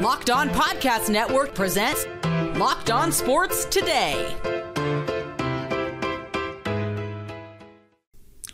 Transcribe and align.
Locked 0.00 0.30
On 0.30 0.48
Podcast 0.50 1.10
Network 1.10 1.56
presents 1.56 2.06
Locked 2.56 2.88
On 2.88 3.10
Sports 3.10 3.64
Today. 3.64 4.32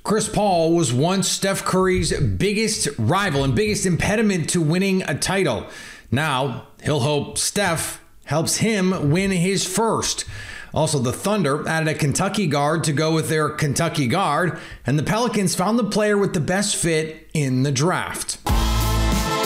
Chris 0.02 0.26
Paul 0.26 0.74
was 0.74 0.90
once 0.90 1.28
Steph 1.28 1.62
Curry's 1.62 2.18
biggest 2.18 2.88
rival 2.98 3.44
and 3.44 3.54
biggest 3.54 3.84
impediment 3.84 4.48
to 4.50 4.62
winning 4.62 5.02
a 5.02 5.14
title. 5.14 5.66
Now, 6.10 6.68
he'll 6.82 7.00
hope 7.00 7.36
Steph 7.36 8.02
helps 8.24 8.56
him 8.56 9.10
win 9.10 9.30
his 9.30 9.66
first. 9.66 10.24
Also, 10.72 10.98
the 10.98 11.12
Thunder 11.12 11.68
added 11.68 11.88
a 11.88 11.94
Kentucky 11.94 12.46
guard 12.46 12.84
to 12.84 12.92
go 12.94 13.12
with 13.12 13.28
their 13.28 13.50
Kentucky 13.50 14.06
guard, 14.06 14.58
and 14.86 14.98
the 14.98 15.02
Pelicans 15.02 15.54
found 15.54 15.78
the 15.78 15.84
player 15.84 16.16
with 16.16 16.32
the 16.32 16.40
best 16.40 16.74
fit 16.74 17.28
in 17.34 17.64
the 17.64 17.72
draft. 17.72 18.38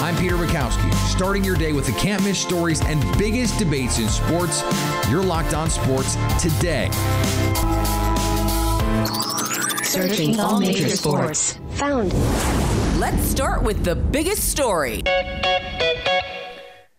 I'm 0.08 0.16
Peter 0.16 0.36
Bukowski, 0.36 0.90
starting 1.06 1.44
your 1.44 1.54
day 1.54 1.74
with 1.74 1.84
the 1.84 1.92
can't 1.92 2.24
miss 2.24 2.38
stories 2.38 2.80
and 2.80 2.98
biggest 3.18 3.58
debates 3.58 3.98
in 3.98 4.08
sports. 4.08 4.62
You're 5.10 5.22
locked 5.22 5.52
on 5.52 5.68
sports 5.68 6.14
today. 6.40 6.88
Searching 9.84 10.40
all 10.40 10.60
major 10.60 10.88
sports. 10.88 11.58
Found. 11.72 12.14
Let's 12.98 13.22
start 13.22 13.62
with 13.62 13.84
the 13.84 13.96
biggest 13.96 14.48
story. 14.50 15.02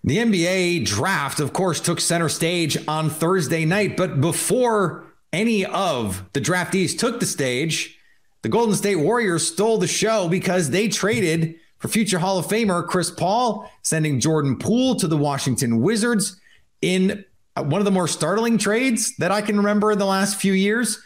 The 0.04 0.18
NBA 0.20 0.86
draft, 0.86 1.40
of 1.40 1.52
course, 1.52 1.82
took 1.82 2.00
center 2.00 2.30
stage 2.30 2.78
on 2.88 3.10
Thursday 3.10 3.66
night, 3.66 3.98
but 3.98 4.22
before 4.22 5.06
any 5.34 5.66
of 5.66 6.30
the 6.34 6.42
draftees 6.42 6.96
took 6.96 7.20
the 7.20 7.26
stage, 7.26 7.98
the 8.44 8.50
Golden 8.50 8.76
State 8.76 8.98
Warriors 8.98 9.48
stole 9.48 9.80
the 9.80 9.88
show 9.88 10.30
because 10.30 10.70
they 10.70 10.88
traded 10.88 11.56
for 11.80 11.88
future 11.88 12.20
Hall 12.20 12.38
of 12.38 12.46
Famer 12.46 12.86
Chris 12.86 13.10
Paul, 13.10 13.70
sending 13.82 14.20
Jordan 14.20 14.58
Poole 14.58 14.96
to 14.96 15.08
the 15.08 15.18
Washington 15.18 15.82
Wizards 15.82 16.40
in 16.82 17.26
one 17.56 17.82
of 17.82 17.86
the 17.86 17.92
more 17.92 18.08
startling 18.08 18.58
trades 18.58 19.16
that 19.18 19.32
I 19.32 19.42
can 19.42 19.58
remember 19.58 19.92
in 19.92 19.98
the 19.98 20.06
last 20.06 20.40
few 20.40 20.54
years 20.54 21.02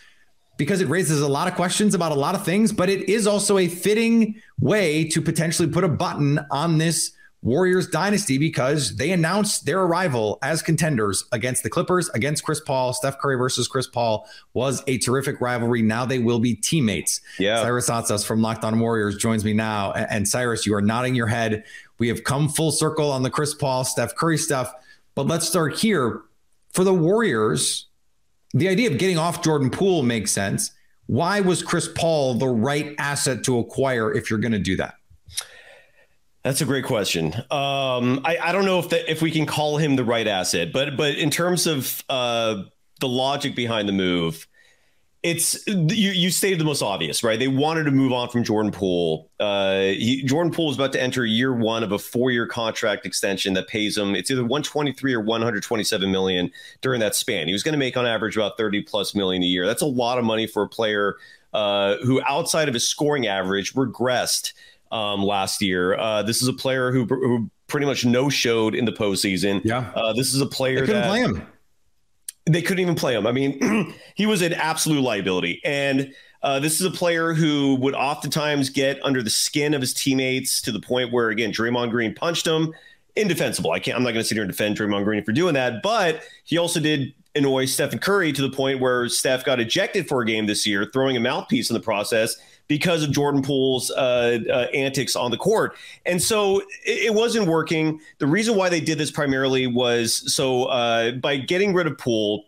because 0.58 0.82
it 0.82 0.88
raises 0.88 1.22
a 1.22 1.28
lot 1.28 1.48
of 1.48 1.56
questions 1.56 1.96
about 1.96 2.12
a 2.12 2.16
lot 2.16 2.36
of 2.36 2.46
things, 2.46 2.72
but 2.72 2.90
it 2.90 3.10
is 3.10 3.26
also 3.26 3.58
a 3.58 3.68
fitting 3.68 4.36
way 4.60 5.04
to 5.06 5.22
potentially 5.22 5.68
put 5.68 5.84
a 5.84 5.88
button 5.88 6.40
on 6.52 6.78
this 6.78 7.12
Warriors 7.44 7.88
dynasty 7.88 8.38
because 8.38 8.96
they 8.96 9.12
announced 9.12 9.66
their 9.66 9.82
arrival 9.82 10.40
as 10.42 10.62
contenders 10.62 11.26
against 11.34 11.62
the 11.62 11.70
Clippers, 11.70 12.10
against 12.12 12.46
Chris 12.46 12.62
Paul. 12.62 12.94
Steph 12.94 13.20
Curry 13.20 13.36
versus 13.36 13.68
Chris 13.68 13.86
Paul 13.86 14.26
was 14.54 14.82
a 14.88 14.98
terrific 15.00 15.42
rivalry. 15.42 15.82
Now 15.82 16.06
they 16.06 16.20
will 16.20 16.40
be 16.40 16.56
teammates. 16.56 17.20
Yeah. 17.38 17.62
Cyrus 17.62 17.90
Saatsaz 17.90 18.26
from 18.26 18.42
Locked 18.42 18.64
On 18.64 18.80
Warriors 18.80 19.18
joins 19.18 19.44
me 19.44 19.52
now. 19.52 19.92
And 19.92 20.26
Cyrus, 20.26 20.66
you 20.66 20.74
are 20.74 20.82
nodding 20.82 21.16
your 21.16 21.28
head. 21.28 21.66
We 22.00 22.08
have 22.08 22.24
come 22.24 22.48
full 22.48 22.72
circle 22.72 23.12
on 23.12 23.24
the 23.24 23.30
Chris 23.30 23.54
Paul, 23.54 23.84
Steph 23.84 24.16
Curry 24.16 24.38
stuff. 24.38 24.74
But 25.14 25.28
let's 25.28 25.48
start 25.48 25.78
here. 25.78 26.22
For 26.72 26.86
the 26.86 26.94
Warriors, 26.94 27.88
the 28.54 28.70
idea 28.70 28.90
of 28.90 28.98
getting 28.98 29.18
off 29.18 29.44
Jordan 29.44 29.70
Poole 29.70 30.02
makes 30.02 30.32
sense. 30.32 30.72
Why 31.08 31.42
was 31.42 31.62
Chris 31.62 31.90
Paul 31.94 32.36
the 32.36 32.48
right 32.48 32.96
asset 32.98 33.44
to 33.44 33.60
acquire 33.60 34.14
if 34.14 34.30
you're 34.30 34.40
going 34.40 34.54
to 34.54 34.60
do 34.60 34.78
that? 34.78 34.96
That's 36.44 36.60
a 36.60 36.66
great 36.66 36.84
question. 36.84 37.34
Um, 37.52 38.20
I, 38.26 38.38
I, 38.42 38.52
don't 38.52 38.66
know 38.66 38.80
if 38.80 38.92
if 38.92 39.22
we 39.22 39.32
can 39.32 39.46
call 39.46 39.78
him 39.78 39.96
the 39.96 40.04
right 40.04 40.28
asset, 40.28 40.74
but 40.74 40.98
but 40.98 41.16
in 41.16 41.30
terms 41.30 41.68
of 41.68 42.04
uh, 42.10 42.64
the 43.00 43.08
logic 43.08 43.56
behind 43.56 43.88
the 43.88 43.94
move, 43.94 44.46
it's 45.24 45.66
you, 45.68 46.12
you 46.12 46.30
stated 46.30 46.60
the 46.60 46.66
most 46.66 46.82
obvious, 46.82 47.24
right? 47.24 47.40
They 47.40 47.48
wanted 47.48 47.86
to 47.86 47.92
move 47.92 48.12
on 48.12 48.28
from 48.28 48.44
Jordan 48.44 48.74
Poole. 48.74 49.32
Uh, 49.40 49.80
he, 49.80 50.22
Jordan 50.26 50.52
Poole 50.52 50.70
is 50.70 50.76
about 50.76 50.92
to 50.92 51.02
enter 51.02 51.26
year 51.26 51.54
one 51.54 51.82
of 51.82 51.94
a 51.94 51.98
four-year 51.98 52.46
contract 52.46 53.06
extension 53.06 53.54
that 53.54 53.70
pays 53.70 53.98
him. 53.98 54.14
It's 54.14 54.30
either 54.30 54.42
123 54.42 55.14
or 55.14 55.22
127 55.22 56.12
million 56.12 56.52
during 56.82 57.00
that 57.00 57.16
span. 57.16 57.48
He 57.48 57.54
was 57.54 57.64
going 57.64 57.72
to 57.72 57.80
make 57.80 57.96
on 57.96 58.06
average 58.06 58.36
about 58.36 58.58
30 58.58 58.82
plus 58.82 59.16
million 59.16 59.42
a 59.44 59.46
year. 59.46 59.66
That's 59.66 59.82
a 59.82 59.86
lot 59.86 60.18
of 60.18 60.26
money 60.26 60.46
for 60.46 60.64
a 60.64 60.68
player 60.68 61.16
uh, 61.54 61.98
who, 62.04 62.22
outside 62.28 62.68
of 62.68 62.74
his 62.74 62.86
scoring 62.86 63.26
average, 63.26 63.74
regressed 63.76 64.52
um, 64.94 65.24
last 65.24 65.62
year. 65.62 65.98
Uh, 65.98 66.22
this 66.22 66.42
is 66.42 66.48
a 66.48 66.54
player 66.54 66.92
who, 66.92 67.06
who 67.06 67.50
pretty 67.68 67.86
much 67.86 68.06
no 68.06 68.30
showed 68.30 68.76
in 68.76 68.86
the 68.86 68.92
postseason. 68.92 69.62
Yeah. 69.66 69.92
Uh, 69.96 70.14
this 70.14 70.34
is 70.34 70.40
a 70.40 70.46
player 70.46 70.82
they 70.82 70.86
couldn't 70.86 71.02
that 71.02 71.10
play 71.10 71.22
him. 71.22 71.48
They 72.46 72.62
couldn't 72.62 72.82
even 72.82 72.96
play 72.96 73.16
him. 73.16 73.26
I 73.26 73.32
mean, 73.32 73.94
he 74.16 74.26
was 74.26 74.42
an 74.42 74.54
absolute 74.54 75.02
liability. 75.02 75.60
And 75.66 76.14
uh, 76.44 76.60
this 76.60 76.80
is 76.80 76.86
a 76.86 76.92
player 76.92 77.34
who 77.34 77.76
would 77.76 77.96
oftentimes 77.96 78.70
get 78.70 79.00
under 79.04 79.24
the 79.24 79.30
skin 79.30 79.74
of 79.74 79.82
his 79.82 79.94
teammates 79.94 80.62
to 80.62 80.72
the 80.72 80.80
point 80.80 81.12
where, 81.12 81.30
again, 81.30 81.52
Draymond 81.52 81.90
Green 81.90 82.14
punched 82.14 82.46
him. 82.46 82.74
Indefensible. 83.16 83.72
I 83.72 83.80
can't. 83.80 83.96
I'm 83.96 84.04
not 84.04 84.12
going 84.12 84.24
to 84.24 84.28
sit 84.28 84.36
here 84.36 84.44
and 84.44 84.52
defend 84.52 84.78
Draymond 84.78 85.06
Green 85.06 85.24
for 85.24 85.32
doing 85.32 85.54
that, 85.54 85.82
but 85.84 86.24
he 86.44 86.58
also 86.58 86.80
did 86.80 87.14
annoy 87.36 87.66
Stephen 87.66 88.00
Curry 88.00 88.32
to 88.34 88.42
the 88.42 88.50
point 88.50 88.80
where 88.80 89.08
Steph 89.08 89.46
got 89.46 89.60
ejected 89.60 90.08
for 90.08 90.22
a 90.22 90.26
game 90.26 90.46
this 90.46 90.68
year, 90.68 90.90
throwing 90.92 91.16
a 91.16 91.20
mouthpiece 91.20 91.70
in 91.70 91.76
the 91.76 91.80
process 91.80 92.38
because 92.68 93.04
of 93.04 93.12
Jordan 93.12 93.42
Poole's 93.42 93.92
uh, 93.92 94.40
uh, 94.50 94.68
antics 94.74 95.16
on 95.16 95.32
the 95.32 95.38
court. 95.38 95.76
And 96.06 96.22
so 96.22 96.60
it, 96.86 97.06
it, 97.06 97.14
wasn't 97.14 97.48
working. 97.48 98.00
The 98.20 98.28
reason 98.28 98.56
why 98.56 98.70
they 98.70 98.80
did 98.80 98.98
this 98.98 99.12
primarily 99.12 99.68
was 99.68 100.34
so 100.34 100.66
uh, 100.66 101.12
by 101.12 101.38
getting 101.38 101.74
rid 101.74 101.88
of 101.88 101.98
Poole 101.98 102.46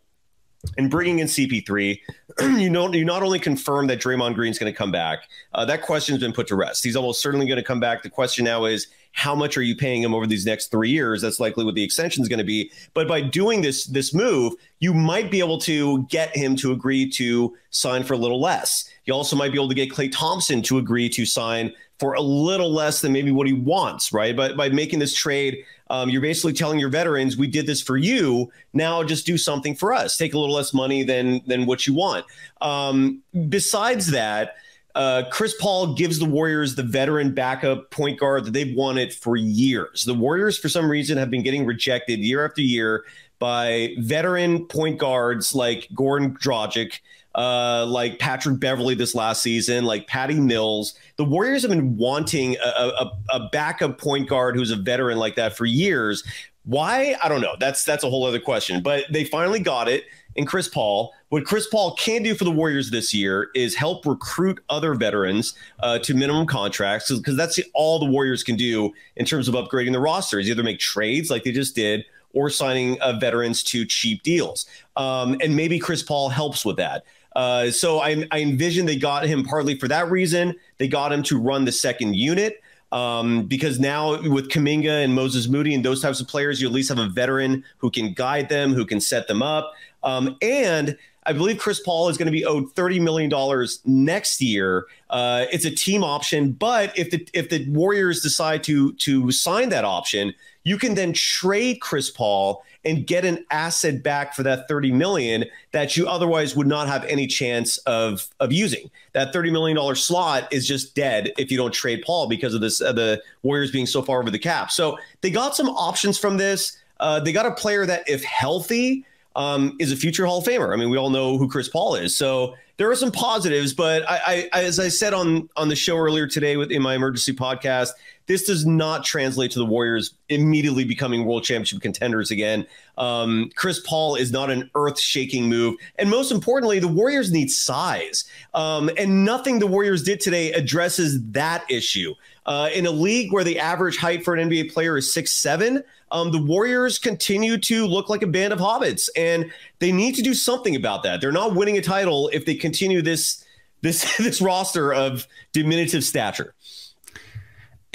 and 0.77 0.89
bringing 0.89 1.19
in 1.19 1.27
CP3, 1.27 1.99
you 2.59 2.69
know, 2.69 2.91
you 2.91 3.05
not 3.05 3.23
only 3.23 3.39
confirm 3.39 3.87
that 3.87 3.99
Draymond 3.99 4.35
Green's 4.35 4.59
going 4.59 4.71
to 4.71 4.77
come 4.77 4.91
back. 4.91 5.29
Uh, 5.53 5.65
that 5.65 5.81
question's 5.81 6.19
been 6.19 6.33
put 6.33 6.47
to 6.47 6.55
rest. 6.55 6.83
He's 6.83 6.95
almost 6.95 7.21
certainly 7.21 7.45
going 7.45 7.57
to 7.57 7.63
come 7.63 7.79
back. 7.79 8.03
The 8.03 8.09
question 8.09 8.45
now 8.45 8.65
is 8.65 8.87
how 9.13 9.33
much 9.33 9.57
are 9.57 9.61
you 9.61 9.77
paying 9.77 10.03
him 10.03 10.13
over 10.13 10.27
these 10.27 10.45
next 10.45 10.71
three 10.71 10.89
years? 10.89 11.21
That's 11.21 11.39
likely 11.39 11.63
what 11.63 11.75
the 11.75 11.83
extension 11.83 12.21
is 12.21 12.27
going 12.27 12.39
to 12.39 12.45
be. 12.45 12.69
But 12.93 13.07
by 13.07 13.21
doing 13.21 13.61
this 13.61 13.85
this 13.85 14.13
move, 14.13 14.53
you 14.79 14.93
might 14.93 15.31
be 15.31 15.39
able 15.39 15.57
to 15.59 16.03
get 16.07 16.35
him 16.35 16.55
to 16.57 16.73
agree 16.73 17.09
to 17.11 17.55
sign 17.69 18.03
for 18.03 18.13
a 18.13 18.17
little 18.17 18.41
less. 18.41 18.89
You 19.05 19.13
also 19.13 19.37
might 19.37 19.53
be 19.53 19.57
able 19.57 19.69
to 19.69 19.75
get 19.75 19.89
Klay 19.89 20.11
Thompson 20.11 20.61
to 20.63 20.79
agree 20.79 21.07
to 21.09 21.25
sign 21.25 21.71
for 21.97 22.15
a 22.15 22.21
little 22.21 22.73
less 22.73 22.99
than 22.99 23.13
maybe 23.13 23.31
what 23.31 23.47
he 23.47 23.53
wants, 23.53 24.11
right? 24.11 24.35
But 24.35 24.57
by 24.57 24.67
making 24.67 24.99
this 24.99 25.15
trade, 25.15 25.63
um, 25.89 26.09
you're 26.09 26.21
basically 26.21 26.53
telling 26.53 26.79
your 26.79 26.89
veterans, 26.89 27.37
"We 27.37 27.47
did 27.47 27.67
this 27.67 27.81
for 27.81 27.97
you. 27.97 28.51
Now 28.73 29.03
just 29.03 29.25
do 29.25 29.37
something 29.37 29.75
for 29.75 29.93
us. 29.93 30.17
Take 30.17 30.33
a 30.33 30.39
little 30.39 30.55
less 30.55 30.73
money 30.73 31.03
than 31.03 31.41
than 31.45 31.65
what 31.65 31.85
you 31.87 31.93
want." 31.93 32.25
Um, 32.61 33.21
besides 33.49 34.11
that 34.11 34.55
uh, 34.95 35.23
Chris 35.29 35.53
Paul 35.59 35.93
gives 35.93 36.19
the 36.19 36.25
Warriors 36.25 36.75
the 36.75 36.83
veteran 36.83 37.33
backup 37.33 37.91
point 37.91 38.17
guard 38.17 38.45
that 38.45 38.51
they've 38.51 38.75
wanted 38.75 39.13
for 39.13 39.35
years. 39.35 40.05
The 40.05 40.13
Warriors, 40.13 40.57
for 40.57 40.69
some 40.69 40.89
reason, 40.89 41.17
have 41.17 41.29
been 41.29 41.43
getting 41.43 41.65
rejected 41.65 42.19
year 42.19 42.45
after 42.45 42.61
year 42.61 43.03
by 43.37 43.93
veteran 43.99 44.65
point 44.65 44.97
guards 44.97 45.53
like 45.53 45.89
Goran 45.93 46.39
Dragic, 46.39 46.99
uh, 47.35 47.85
like 47.85 48.17
Patrick 48.17 48.59
Beverley 48.59 48.95
this 48.95 49.13
last 49.13 49.41
season, 49.41 49.85
like 49.85 50.07
Patty 50.07 50.39
Mills. 50.39 50.95
The 51.17 51.25
Warriors 51.25 51.61
have 51.61 51.69
been 51.69 51.97
wanting 51.97 52.55
a, 52.63 52.69
a, 52.69 53.11
a 53.33 53.49
backup 53.51 53.97
point 53.97 54.29
guard 54.29 54.55
who's 54.55 54.71
a 54.71 54.77
veteran 54.77 55.17
like 55.17 55.35
that 55.35 55.55
for 55.55 55.65
years. 55.65 56.23
Why? 56.63 57.15
I 57.21 57.29
don't 57.29 57.41
know. 57.41 57.55
That's 57.59 57.83
that's 57.83 58.03
a 58.03 58.09
whole 58.09 58.25
other 58.25 58.39
question. 58.39 58.81
But 58.81 59.05
they 59.11 59.23
finally 59.23 59.59
got 59.59 59.87
it 59.87 60.05
in 60.35 60.45
Chris 60.45 60.67
Paul. 60.67 61.13
What 61.29 61.45
Chris 61.45 61.67
Paul 61.67 61.95
can 61.95 62.23
do 62.23 62.33
for 62.35 62.45
the 62.45 62.51
Warriors 62.51 62.89
this 62.89 63.13
year 63.13 63.49
is 63.53 63.75
help 63.75 64.05
recruit 64.05 64.63
other 64.69 64.95
veterans 64.95 65.55
uh, 65.81 65.99
to 65.99 66.13
minimum 66.13 66.47
contracts 66.47 67.11
because 67.11 67.35
that's 67.35 67.59
all 67.73 67.99
the 67.99 68.05
Warriors 68.05 68.43
can 68.43 68.55
do 68.55 68.93
in 69.17 69.25
terms 69.25 69.47
of 69.47 69.55
upgrading 69.55 69.91
the 69.91 69.99
roster. 69.99 70.39
Is 70.39 70.49
either 70.49 70.63
make 70.63 70.79
trades 70.79 71.29
like 71.29 71.43
they 71.43 71.51
just 71.51 71.75
did 71.75 72.05
or 72.33 72.49
signing 72.49 72.99
uh, 73.01 73.17
veterans 73.19 73.63
to 73.63 73.85
cheap 73.85 74.21
deals. 74.23 74.65
Um, 74.97 75.37
and 75.41 75.55
maybe 75.55 75.79
Chris 75.79 76.03
Paul 76.03 76.29
helps 76.29 76.65
with 76.65 76.77
that. 76.77 77.03
Uh, 77.35 77.69
so 77.69 77.99
I, 77.99 78.25
I 78.31 78.41
envision 78.41 78.85
they 78.85 78.95
got 78.95 79.25
him 79.25 79.43
partly 79.43 79.77
for 79.77 79.87
that 79.89 80.09
reason. 80.09 80.55
They 80.77 80.87
got 80.87 81.11
him 81.11 81.21
to 81.23 81.39
run 81.39 81.65
the 81.65 81.71
second 81.71 82.15
unit. 82.15 82.61
Um, 82.91 83.43
because 83.43 83.77
now 83.79 84.21
with 84.21 84.49
Kuminga 84.49 85.03
and 85.03 85.13
Moses 85.13 85.49
Moody 85.49 85.75
and 85.75 85.83
those 85.83 86.01
types 86.01 86.21
of 86.21 86.27
players, 86.27 86.61
you 86.61 86.67
at 86.67 86.73
least 86.73 86.89
have 86.89 86.99
a 86.99 87.09
veteran 87.09 87.63
who 87.77 87.91
can 87.91 88.13
guide 88.13 88.47
them, 88.47 88.73
who 88.73 88.85
can 88.85 89.01
set 89.01 89.27
them 89.27 89.41
up. 89.41 89.73
Um, 90.03 90.37
and 90.41 90.97
I 91.25 91.33
believe 91.33 91.57
Chris 91.57 91.79
Paul 91.79 92.07
is 92.07 92.17
going 92.17 92.27
to 92.27 92.31
be 92.31 92.45
owed 92.45 92.73
thirty 92.73 92.99
million 92.99 93.29
dollars 93.29 93.81
next 93.85 94.39
year. 94.39 94.85
Uh, 95.09 95.45
it's 95.51 95.65
a 95.65 95.71
team 95.71 96.03
option, 96.03 96.51
but 96.51 96.97
if 96.97 97.09
the 97.09 97.27
if 97.33 97.49
the 97.49 97.67
Warriors 97.69 98.21
decide 98.21 98.63
to 98.65 98.93
to 98.93 99.31
sign 99.31 99.69
that 99.69 99.83
option, 99.83 100.33
you 100.63 100.77
can 100.77 100.93
then 100.93 101.13
trade 101.13 101.81
Chris 101.81 102.11
Paul 102.11 102.63
and 102.85 103.07
get 103.07 103.25
an 103.25 103.43
asset 103.49 104.03
back 104.03 104.33
for 104.35 104.43
that 104.43 104.67
30 104.67 104.91
million 104.91 105.45
that 105.71 105.97
you 105.97 106.07
otherwise 106.07 106.55
would 106.55 106.67
not 106.67 106.87
have 106.87 107.03
any 107.05 107.27
chance 107.27 107.77
of 107.79 108.27
of 108.39 108.51
using. 108.53 108.89
That 109.13 109.33
30 109.33 109.51
million 109.51 109.75
dollar 109.75 109.95
slot 109.95 110.51
is 110.53 110.67
just 110.67 110.95
dead 110.95 111.33
if 111.37 111.51
you 111.51 111.57
don't 111.57 111.73
trade 111.73 112.03
Paul 112.05 112.27
because 112.27 112.53
of 112.53 112.61
this 112.61 112.81
uh, 112.81 112.93
the 112.93 113.21
Warriors 113.43 113.71
being 113.71 113.87
so 113.87 114.01
far 114.01 114.21
over 114.21 114.29
the 114.29 114.39
cap. 114.39 114.71
So 114.71 114.97
they 115.21 115.31
got 115.31 115.55
some 115.55 115.69
options 115.69 116.17
from 116.17 116.37
this. 116.37 116.77
Uh, 116.99 117.19
they 117.19 117.33
got 117.33 117.45
a 117.45 117.51
player 117.51 117.85
that, 117.85 118.07
if 118.07 118.23
healthy, 118.23 119.05
um, 119.35 119.75
is 119.79 119.91
a 119.91 119.97
future 119.97 120.25
Hall 120.25 120.37
of 120.37 120.45
Famer. 120.45 120.73
I 120.73 120.77
mean, 120.77 120.89
we 120.89 120.97
all 120.97 121.09
know 121.09 121.37
who 121.37 121.49
Chris 121.49 121.67
Paul 121.67 121.95
is. 121.95 122.15
So 122.15 122.55
there 122.77 122.89
are 122.89 122.95
some 122.95 123.11
positives, 123.11 123.73
but 123.73 124.09
I, 124.09 124.49
I, 124.53 124.59
as 124.61 124.79
I 124.79 124.89
said 124.89 125.13
on 125.13 125.49
on 125.55 125.69
the 125.69 125.75
show 125.75 125.97
earlier 125.97 126.27
today 126.27 126.57
with 126.57 126.71
in 126.71 126.81
my 126.81 126.95
emergency 126.95 127.33
podcast, 127.33 127.89
this 128.27 128.45
does 128.45 128.65
not 128.65 129.03
translate 129.03 129.51
to 129.51 129.59
the 129.59 129.65
Warriors 129.65 130.13
immediately 130.29 130.83
becoming 130.83 131.25
world 131.25 131.43
championship 131.43 131.81
contenders 131.81 132.31
again. 132.31 132.65
Um, 132.97 133.51
Chris 133.55 133.79
Paul 133.79 134.15
is 134.15 134.31
not 134.31 134.49
an 134.49 134.69
earth 134.75 134.99
shaking 134.99 135.47
move. 135.47 135.75
And 135.97 136.09
most 136.09 136.31
importantly, 136.31 136.79
the 136.79 136.87
Warriors 136.87 137.31
need 137.31 137.51
size. 137.51 138.25
Um, 138.53 138.89
and 138.97 139.25
nothing 139.25 139.59
the 139.59 139.67
Warriors 139.67 140.03
did 140.03 140.19
today 140.19 140.51
addresses 140.53 141.23
that 141.31 141.69
issue. 141.69 142.15
Uh, 142.47 142.69
in 142.75 142.85
a 142.85 142.91
league 142.91 143.33
where 143.33 143.43
the 143.43 143.59
average 143.59 143.97
height 143.97 144.23
for 144.23 144.35
an 144.35 144.49
NBA 144.49 144.71
player 144.71 144.97
is 144.97 145.11
six 145.11 145.31
seven, 145.31 145.83
um, 146.11 146.31
the 146.31 146.41
Warriors 146.41 146.99
continue 146.99 147.57
to 147.57 147.87
look 147.87 148.07
like 148.07 148.21
a 148.21 148.27
band 148.27 148.53
of 148.53 148.59
hobbits, 148.59 149.09
and 149.17 149.51
they 149.79 149.91
need 149.91 150.13
to 150.15 150.21
do 150.21 150.35
something 150.35 150.75
about 150.75 151.01
that. 151.03 151.21
They're 151.21 151.31
not 151.31 151.55
winning 151.55 151.77
a 151.77 151.81
title 151.81 152.29
if 152.33 152.45
they 152.45 152.53
continue 152.53 153.01
this 153.01 153.43
this 153.81 154.15
this 154.19 154.41
roster 154.41 154.93
of 154.93 155.27
diminutive 155.53 156.03
stature 156.03 156.53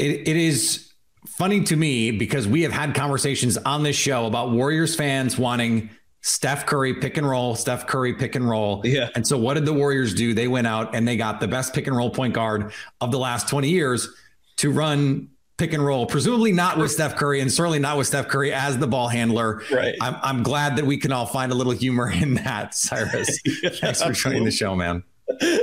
it, 0.01 0.29
it 0.29 0.37
is 0.37 0.91
funny 1.27 1.63
to 1.65 1.77
me 1.77 2.11
because 2.11 2.49
we 2.49 2.63
have 2.63 2.73
had 2.73 2.95
conversations 2.95 3.57
on 3.59 3.83
this 3.83 3.97
show 3.97 4.27
about 4.27 4.51
Warriors 4.51 4.97
fans 4.97 5.39
wanting 5.39 5.91
Steph 6.23 6.67
Curry 6.67 6.95
pick 6.95 7.17
and 7.17 7.29
roll, 7.29 7.55
Steph 7.55 7.87
Curry 7.87 8.15
pick 8.15 8.35
and 8.35 8.49
roll. 8.49 8.83
Yeah. 8.85 9.09
And 9.15 9.27
so 9.27 9.39
what 9.39 9.55
did 9.55 9.65
the 9.65 9.73
Warriors 9.73 10.15
do? 10.15 10.35
They 10.35 10.49
went 10.49 10.67
out 10.67 10.95
and 10.95 11.07
they 11.07 11.17
got 11.17 11.41
the 11.41 11.49
best 11.49 11.73
pick 11.75 11.87
and 11.87 11.97
roll 11.97 12.11
point 12.11 12.35
guard 12.35 12.73
of 13.01 13.11
the 13.11 13.19
last 13.19 13.49
20 13.49 13.69
years 13.71 14.09
to 14.57 14.71
run 14.71 15.29
pick 15.57 15.73
and 15.75 15.85
roll, 15.85 16.07
presumably 16.07 16.53
not 16.53 16.79
with 16.79 16.91
Steph 16.91 17.17
Curry 17.17 17.41
and 17.41 17.53
certainly 17.53 17.79
not 17.79 17.99
with 17.99 18.07
Steph 18.07 18.29
Curry 18.29 18.53
as 18.53 18.79
the 18.79 18.87
ball 18.87 19.09
handler. 19.09 19.63
Right. 19.71 19.95
I'm, 20.01 20.17
I'm 20.23 20.43
glad 20.43 20.77
that 20.77 20.87
we 20.87 20.97
can 20.97 21.13
all 21.13 21.27
find 21.27 21.53
a 21.53 21.55
little 21.55 21.73
humor 21.73 22.11
in 22.11 22.35
that, 22.35 22.75
Cyrus. 22.75 23.39
yeah, 23.45 23.71
Thanks 23.71 24.03
for 24.03 24.13
joining 24.13 24.45
the 24.45 24.51
show, 24.51 24.75
man. 24.75 25.03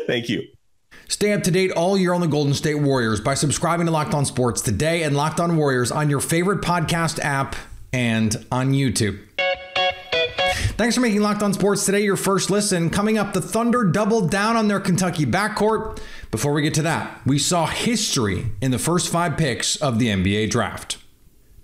Thank 0.08 0.30
you. 0.30 0.44
Stay 1.10 1.32
up 1.32 1.42
to 1.44 1.52
date 1.52 1.72
all 1.72 1.98
year 1.98 2.14
on 2.14 2.22
the 2.22 2.28
Golden 2.28 2.54
State 2.54 2.76
Warriors 2.76 3.22
by 3.22 3.34
subscribing 3.34 3.86
to 3.86 3.92
Locked 3.92 4.14
On 4.14 4.26
Sports 4.26 4.62
today 4.62 5.04
and 5.04 5.16
Locked 5.16 5.40
On 5.40 5.56
Warriors 5.56 5.92
on 5.92 6.10
your 6.10 6.20
favorite 6.20 6.62
podcast 6.62 7.20
app 7.20 7.56
and 7.94 8.46
on 8.52 8.74
YouTube. 8.74 9.20
Thanks 10.78 10.96
for 10.96 11.02
making 11.02 11.22
Locked 11.22 11.42
On 11.42 11.54
Sports 11.54 11.86
today 11.86 12.02
your 12.02 12.18
first 12.18 12.52
listen. 12.52 12.90
Coming 12.90 13.18
up, 13.18 13.34
the 13.34 13.42
Thunder 13.42 13.86
doubled 13.86 14.30
down 14.30 14.58
on 14.58 14.68
their 14.68 14.80
Kentucky 14.80 15.26
backcourt. 15.26 16.00
Before 16.30 16.54
we 16.54 16.62
get 16.62 16.74
to 16.76 16.82
that, 16.84 17.20
we 17.26 17.40
saw 17.40 17.66
history 17.66 18.52
in 18.62 18.72
the 18.72 18.78
first 18.78 19.10
five 19.10 19.38
picks 19.38 19.76
of 19.78 19.98
the 19.98 20.10
NBA 20.10 20.52
draft. 20.52 20.98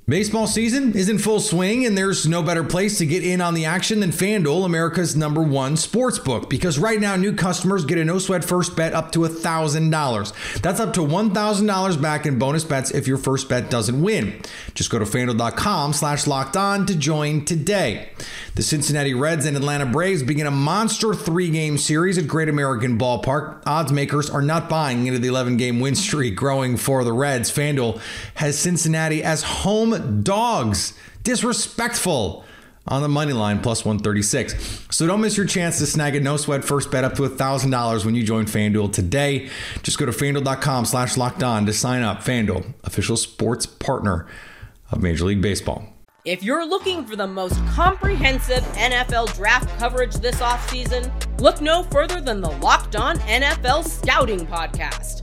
Baseball 0.05 0.47
season 0.47 0.97
is 0.97 1.07
in 1.07 1.17
full 1.17 1.39
swing, 1.39 1.85
and 1.85 1.97
there's 1.97 2.27
no 2.27 2.43
better 2.43 2.65
place 2.65 2.97
to 2.97 3.05
get 3.05 3.23
in 3.23 3.39
on 3.39 3.53
the 3.53 3.63
action 3.63 4.01
than 4.01 4.11
FanDuel, 4.11 4.65
America's 4.65 5.15
number 5.15 5.41
one 5.41 5.77
sports 5.77 6.19
book. 6.19 6.49
Because 6.49 6.77
right 6.77 6.99
now, 6.99 7.15
new 7.15 7.33
customers 7.33 7.85
get 7.85 7.97
a 7.97 8.03
no 8.03 8.19
sweat 8.19 8.43
first 8.43 8.75
bet 8.75 8.91
up 8.91 9.13
to 9.13 9.19
$1,000. 9.19 10.61
That's 10.61 10.81
up 10.81 10.91
to 10.95 10.99
$1,000 10.99 12.01
back 12.01 12.25
in 12.25 12.37
bonus 12.37 12.65
bets 12.65 12.91
if 12.91 13.07
your 13.07 13.15
first 13.15 13.47
bet 13.47 13.69
doesn't 13.69 14.01
win. 14.01 14.41
Just 14.73 14.89
go 14.89 14.99
to 14.99 15.05
fanduel.com 15.05 15.93
slash 15.93 16.27
locked 16.27 16.57
on 16.57 16.85
to 16.87 16.97
join 16.97 17.45
today. 17.45 18.09
The 18.55 18.61
Cincinnati 18.61 19.13
Reds 19.13 19.45
and 19.45 19.55
Atlanta 19.55 19.85
Braves 19.85 20.21
begin 20.21 20.47
a 20.47 20.51
monster 20.51 21.13
three 21.13 21.49
game 21.49 21.77
series 21.77 22.17
at 22.17 22.27
Great 22.27 22.49
American 22.49 22.99
Ballpark. 22.99 23.63
Odds 23.65 23.93
makers 23.93 24.29
are 24.29 24.41
not 24.41 24.67
buying 24.67 25.07
into 25.07 25.19
the 25.19 25.29
11 25.29 25.55
game 25.55 25.79
win 25.79 25.95
streak 25.95 26.35
growing 26.35 26.75
for 26.75 27.05
the 27.05 27.13
Reds. 27.13 27.49
FanDuel 27.49 28.01
has 28.35 28.59
Cincinnati 28.59 29.23
as 29.23 29.43
home 29.43 29.92
dogs. 29.99 30.93
Disrespectful 31.23 32.45
on 32.87 33.01
the 33.01 33.07
money 33.07 33.33
line 33.33 33.61
plus 33.61 33.85
136. 33.85 34.87
So 34.89 35.07
don't 35.07 35.21
miss 35.21 35.37
your 35.37 35.45
chance 35.45 35.77
to 35.79 35.85
snag 35.85 36.15
a 36.15 36.19
no 36.19 36.37
sweat 36.37 36.63
first 36.63 36.91
bet 36.91 37.03
up 37.03 37.15
to 37.15 37.21
$1,000 37.21 38.05
when 38.05 38.15
you 38.15 38.23
join 38.23 38.45
FanDuel 38.45 38.91
today. 38.91 39.49
Just 39.83 39.97
go 39.97 40.05
to 40.05 40.11
fanduel.com 40.11 40.85
slash 40.85 41.17
locked 41.17 41.43
on 41.43 41.65
to 41.65 41.73
sign 41.73 42.03
up. 42.03 42.19
FanDuel, 42.19 42.73
official 42.83 43.17
sports 43.17 43.65
partner 43.65 44.27
of 44.91 45.01
Major 45.01 45.25
League 45.25 45.41
Baseball. 45.41 45.87
If 46.25 46.41
you're 46.41 46.65
looking 46.65 47.05
for 47.05 47.17
the 47.17 47.27
most 47.27 47.57
comprehensive 47.67 48.63
NFL 48.75 49.35
draft 49.35 49.77
coverage 49.77 50.13
this 50.15 50.37
offseason, 50.37 51.11
look 51.41 51.59
no 51.59 51.83
further 51.83 52.21
than 52.21 52.39
the 52.39 52.49
Locked 52.49 52.95
On 52.95 53.17
NFL 53.19 53.85
Scouting 53.85 54.47
Podcast. 54.47 55.22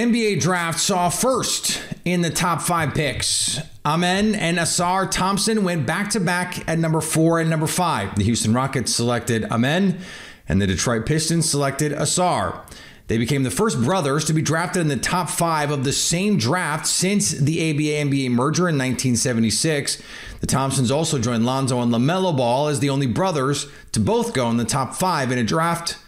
NBA 0.00 0.40
draft 0.40 0.80
saw 0.80 1.10
first 1.10 1.78
in 2.06 2.22
the 2.22 2.30
top 2.30 2.62
five 2.62 2.94
picks. 2.94 3.60
Amen 3.84 4.34
and 4.34 4.56
Ausar 4.56 5.10
Thompson 5.10 5.62
went 5.62 5.86
back 5.86 6.08
to 6.10 6.20
back 6.20 6.66
at 6.66 6.78
number 6.78 7.02
four 7.02 7.38
and 7.38 7.50
number 7.50 7.66
five. 7.66 8.16
The 8.16 8.24
Houston 8.24 8.54
Rockets 8.54 8.94
selected 8.94 9.44
Amen, 9.44 10.00
and 10.48 10.58
the 10.58 10.66
Detroit 10.66 11.04
Pistons 11.04 11.50
selected 11.50 11.92
Ausar. 11.92 12.62
They 13.08 13.18
became 13.18 13.42
the 13.42 13.50
first 13.50 13.78
brothers 13.82 14.24
to 14.24 14.32
be 14.32 14.40
drafted 14.40 14.80
in 14.80 14.88
the 14.88 14.96
top 14.96 15.28
five 15.28 15.70
of 15.70 15.84
the 15.84 15.92
same 15.92 16.38
draft 16.38 16.86
since 16.86 17.32
the 17.32 17.70
ABA 17.70 18.10
NBA 18.10 18.30
merger 18.30 18.70
in 18.70 18.78
1976. 18.78 20.02
The 20.40 20.46
Thompsons 20.46 20.90
also 20.90 21.18
joined 21.18 21.44
Lonzo 21.44 21.78
and 21.82 21.92
LaMelo 21.92 22.34
Ball 22.34 22.68
as 22.68 22.80
the 22.80 22.88
only 22.88 23.06
brothers 23.06 23.66
to 23.92 24.00
both 24.00 24.32
go 24.32 24.48
in 24.48 24.56
the 24.56 24.64
top 24.64 24.94
five 24.94 25.30
in 25.30 25.36
a 25.36 25.44
draft 25.44 25.98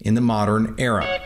in 0.00 0.14
the 0.14 0.22
modern 0.22 0.74
era. 0.78 1.20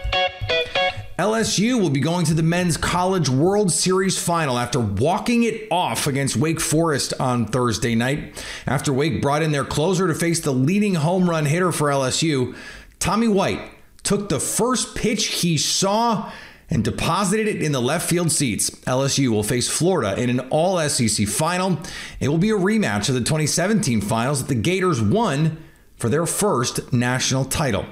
LSU 1.18 1.80
will 1.80 1.88
be 1.88 2.00
going 2.00 2.26
to 2.26 2.34
the 2.34 2.42
Men's 2.42 2.76
College 2.76 3.30
World 3.30 3.72
Series 3.72 4.18
final 4.18 4.58
after 4.58 4.78
walking 4.78 5.44
it 5.44 5.66
off 5.70 6.06
against 6.06 6.36
Wake 6.36 6.60
Forest 6.60 7.14
on 7.18 7.46
Thursday 7.46 7.94
night. 7.94 8.44
After 8.66 8.92
Wake 8.92 9.22
brought 9.22 9.40
in 9.40 9.50
their 9.50 9.64
closer 9.64 10.06
to 10.06 10.14
face 10.14 10.40
the 10.40 10.52
leading 10.52 10.96
home 10.96 11.30
run 11.30 11.46
hitter 11.46 11.72
for 11.72 11.88
LSU, 11.88 12.54
Tommy 12.98 13.28
White 13.28 13.62
took 14.02 14.28
the 14.28 14.38
first 14.38 14.94
pitch 14.94 15.26
he 15.26 15.56
saw 15.56 16.30
and 16.68 16.84
deposited 16.84 17.48
it 17.48 17.62
in 17.62 17.72
the 17.72 17.80
left 17.80 18.10
field 18.10 18.30
seats. 18.30 18.68
LSU 18.86 19.30
will 19.30 19.42
face 19.42 19.70
Florida 19.70 20.20
in 20.20 20.28
an 20.28 20.40
all 20.50 20.86
SEC 20.86 21.26
final. 21.26 21.78
It 22.20 22.28
will 22.28 22.36
be 22.36 22.50
a 22.50 22.58
rematch 22.58 23.08
of 23.08 23.14
the 23.14 23.20
2017 23.20 24.02
finals 24.02 24.42
that 24.42 24.48
the 24.48 24.60
Gators 24.60 25.00
won 25.00 25.64
for 25.96 26.10
their 26.10 26.26
first 26.26 26.92
national 26.92 27.46
title. 27.46 27.86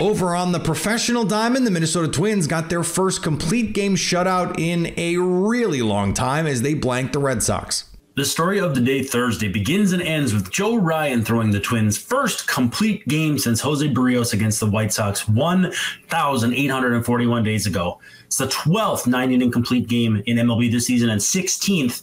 Over 0.00 0.34
on 0.34 0.50
the 0.50 0.58
professional 0.58 1.24
diamond, 1.24 1.64
the 1.64 1.70
Minnesota 1.70 2.08
Twins 2.08 2.48
got 2.48 2.68
their 2.68 2.82
first 2.82 3.22
complete 3.22 3.74
game 3.74 3.94
shutout 3.94 4.58
in 4.58 4.92
a 4.96 5.18
really 5.18 5.82
long 5.82 6.12
time 6.12 6.48
as 6.48 6.62
they 6.62 6.74
blanked 6.74 7.12
the 7.12 7.20
Red 7.20 7.44
Sox. 7.44 7.84
The 8.16 8.24
story 8.24 8.58
of 8.58 8.74
the 8.74 8.80
day 8.80 9.04
Thursday 9.04 9.46
begins 9.48 9.92
and 9.92 10.02
ends 10.02 10.34
with 10.34 10.50
Joe 10.50 10.74
Ryan 10.76 11.24
throwing 11.24 11.52
the 11.52 11.60
Twins' 11.60 11.96
first 11.96 12.48
complete 12.48 13.06
game 13.06 13.38
since 13.38 13.60
Jose 13.60 13.88
Berrios 13.88 14.32
against 14.32 14.58
the 14.58 14.66
White 14.66 14.92
Sox 14.92 15.28
1,841 15.28 17.44
days 17.44 17.66
ago. 17.66 18.00
It's 18.26 18.38
the 18.38 18.46
12th 18.46 19.06
nine 19.06 19.30
inning 19.30 19.52
complete 19.52 19.86
game 19.86 20.24
in 20.26 20.38
MLB 20.38 20.72
this 20.72 20.86
season 20.86 21.10
and 21.10 21.20
16th 21.20 22.02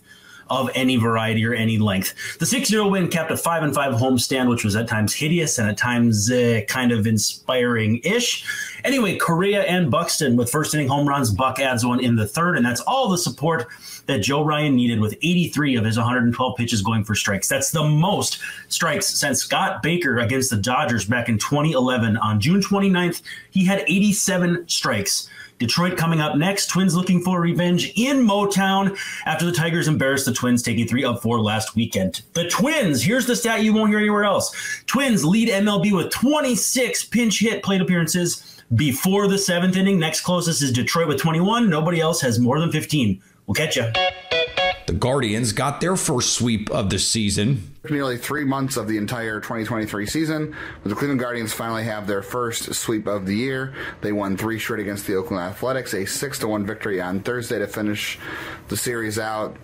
of 0.52 0.70
any 0.76 0.98
variety 0.98 1.46
or 1.46 1.54
any 1.54 1.78
length. 1.78 2.14
The 2.38 2.46
6 2.46 2.70
0 2.70 2.90
win 2.90 3.08
capped 3.08 3.32
a 3.32 3.38
5 3.38 3.64
and 3.64 3.74
5 3.74 3.94
homestand, 3.94 4.50
which 4.50 4.64
was 4.64 4.76
at 4.76 4.88
times 4.88 5.14
hideous 5.14 5.58
and 5.58 5.70
at 5.70 5.78
times 5.78 6.30
uh, 6.30 6.62
kind 6.68 6.92
of 6.92 7.08
inspiring 7.08 8.02
ish. 8.04 8.46
Anyway, 8.84 9.18
Correa 9.18 9.62
and 9.64 9.90
Buxton 9.90 10.36
with 10.36 10.50
first 10.50 10.74
inning 10.74 10.88
home 10.88 11.08
runs. 11.08 11.32
Buck 11.32 11.60
adds 11.60 11.86
one 11.86 12.00
in 12.00 12.16
the 12.16 12.28
third, 12.28 12.58
and 12.58 12.66
that's 12.66 12.82
all 12.82 13.10
the 13.10 13.18
support 13.18 13.68
that 14.08 14.20
Joe 14.20 14.44
Ryan 14.44 14.76
needed 14.76 15.00
with 15.00 15.14
83 15.22 15.76
of 15.76 15.86
his 15.86 15.98
112 15.98 16.58
pitches 16.58 16.82
going 16.82 17.04
for 17.04 17.16
strikes. 17.16 17.48
That's 17.48 17.72
the 17.72 17.84
most 17.84 18.40
strikes 18.68 19.08
since 19.08 19.40
Scott 19.40 19.82
Baker 19.82 20.20
against 20.20 20.50
the 20.50 20.58
Dodgers 20.58 21.06
back 21.06 21.30
in 21.30 21.38
2011. 21.38 22.18
On 22.18 22.40
June 22.40 22.60
29th, 22.62 23.22
he 23.52 23.66
had 23.66 23.86
87 23.88 24.68
strikes. 24.68 25.30
Detroit 25.62 25.96
coming 25.96 26.22
up 26.22 26.36
next. 26.36 26.72
Twins 26.72 26.96
looking 26.96 27.22
for 27.22 27.40
revenge 27.40 27.94
in 27.96 28.26
Motown 28.26 28.98
after 29.28 29.46
the 29.46 29.52
Tigers 29.52 29.88
embarrassed 29.88 30.26
the 30.26 30.34
Twins, 30.34 30.64
taking 30.64 30.88
three 30.88 31.04
of 31.04 31.22
four 31.22 31.40
last 31.40 31.76
weekend. 31.76 32.24
The 32.34 32.50
Twins, 32.50 33.04
here's 33.04 33.28
the 33.28 33.36
stat 33.36 33.64
you 33.64 33.72
won't 33.72 33.92
hear 33.92 34.00
anywhere 34.00 34.24
else. 34.24 34.82
Twins 34.88 35.24
lead 35.24 35.50
MLB 35.50 35.96
with 35.96 36.10
26 36.10 37.04
pinch 37.06 37.40
hit 37.42 37.62
plate 37.62 37.80
appearances 37.80 38.64
before 38.74 39.28
the 39.28 39.38
seventh 39.38 39.76
inning. 39.78 40.00
Next 40.00 40.22
closest 40.22 40.64
is 40.64 40.72
Detroit 40.72 41.08
with 41.08 41.20
21. 41.20 41.70
Nobody 41.70 42.02
else 42.02 42.22
has 42.22 42.40
more 42.40 42.60
than 42.60 42.72
15. 42.72 43.22
We'll 43.46 43.54
catch 43.54 43.76
you. 43.76 43.92
The 44.92 44.98
Guardians 44.98 45.54
got 45.54 45.80
their 45.80 45.96
first 45.96 46.34
sweep 46.34 46.70
of 46.70 46.90
the 46.90 47.00
season. 47.00 47.76
Nearly 47.90 48.18
three 48.18 48.44
months 48.44 48.76
of 48.76 48.90
the 48.90 48.98
entire 48.98 49.40
2023 49.40 50.06
season, 50.06 50.54
the 50.84 50.94
Cleveland 50.94 51.22
Guardians 51.22 51.54
finally 51.54 51.86
have 51.86 52.08
their 52.08 52.22
first 52.22 52.74
sweep 52.74 53.08
of 53.08 53.26
the 53.26 53.34
year. 53.34 53.74
They 54.02 54.12
won 54.12 54.36
three 54.36 54.60
straight 54.60 54.82
against 54.82 55.08
the 55.08 55.16
Oakland 55.16 55.44
Athletics, 55.44 55.94
a 55.94 56.04
six 56.04 56.40
to 56.40 56.50
one 56.50 56.66
victory 56.66 57.00
on 57.00 57.22
Thursday 57.22 57.58
to 57.60 57.68
finish 57.68 58.20
the 58.68 58.76
series 58.76 59.18
out. 59.18 59.56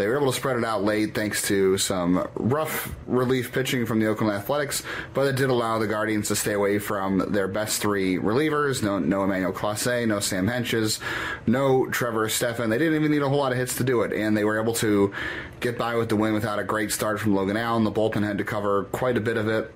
They 0.00 0.08
were 0.08 0.16
able 0.16 0.32
to 0.32 0.36
spread 0.36 0.56
it 0.56 0.64
out 0.64 0.82
late 0.82 1.14
thanks 1.14 1.46
to 1.48 1.76
some 1.76 2.26
rough 2.34 2.94
relief 3.06 3.52
pitching 3.52 3.84
from 3.84 4.00
the 4.00 4.06
Oakland 4.06 4.32
Athletics, 4.32 4.82
but 5.12 5.26
it 5.26 5.36
did 5.36 5.50
allow 5.50 5.78
the 5.78 5.86
Guardians 5.86 6.28
to 6.28 6.36
stay 6.36 6.54
away 6.54 6.78
from 6.78 7.18
their 7.18 7.46
best 7.46 7.82
three 7.82 8.16
relievers. 8.16 8.82
No, 8.82 8.98
no 8.98 9.24
Emmanuel 9.24 9.52
Clase, 9.52 10.08
no 10.08 10.18
Sam 10.20 10.46
Hentges, 10.46 11.00
no 11.46 11.86
Trevor 11.90 12.30
Stephan. 12.30 12.70
They 12.70 12.78
didn't 12.78 12.94
even 12.94 13.10
need 13.10 13.20
a 13.20 13.28
whole 13.28 13.40
lot 13.40 13.52
of 13.52 13.58
hits 13.58 13.76
to 13.76 13.84
do 13.84 14.00
it, 14.00 14.14
and 14.14 14.34
they 14.34 14.44
were 14.44 14.58
able 14.58 14.72
to 14.76 15.12
get 15.60 15.76
by 15.76 15.94
with 15.96 16.08
the 16.08 16.16
win 16.16 16.32
without 16.32 16.58
a 16.58 16.64
great 16.64 16.92
start 16.92 17.20
from 17.20 17.34
Logan 17.34 17.58
Allen. 17.58 17.84
The 17.84 17.92
bullpen 17.92 18.24
had 18.24 18.38
to 18.38 18.44
cover 18.44 18.84
quite 18.84 19.18
a 19.18 19.20
bit 19.20 19.36
of 19.36 19.48
it 19.48 19.70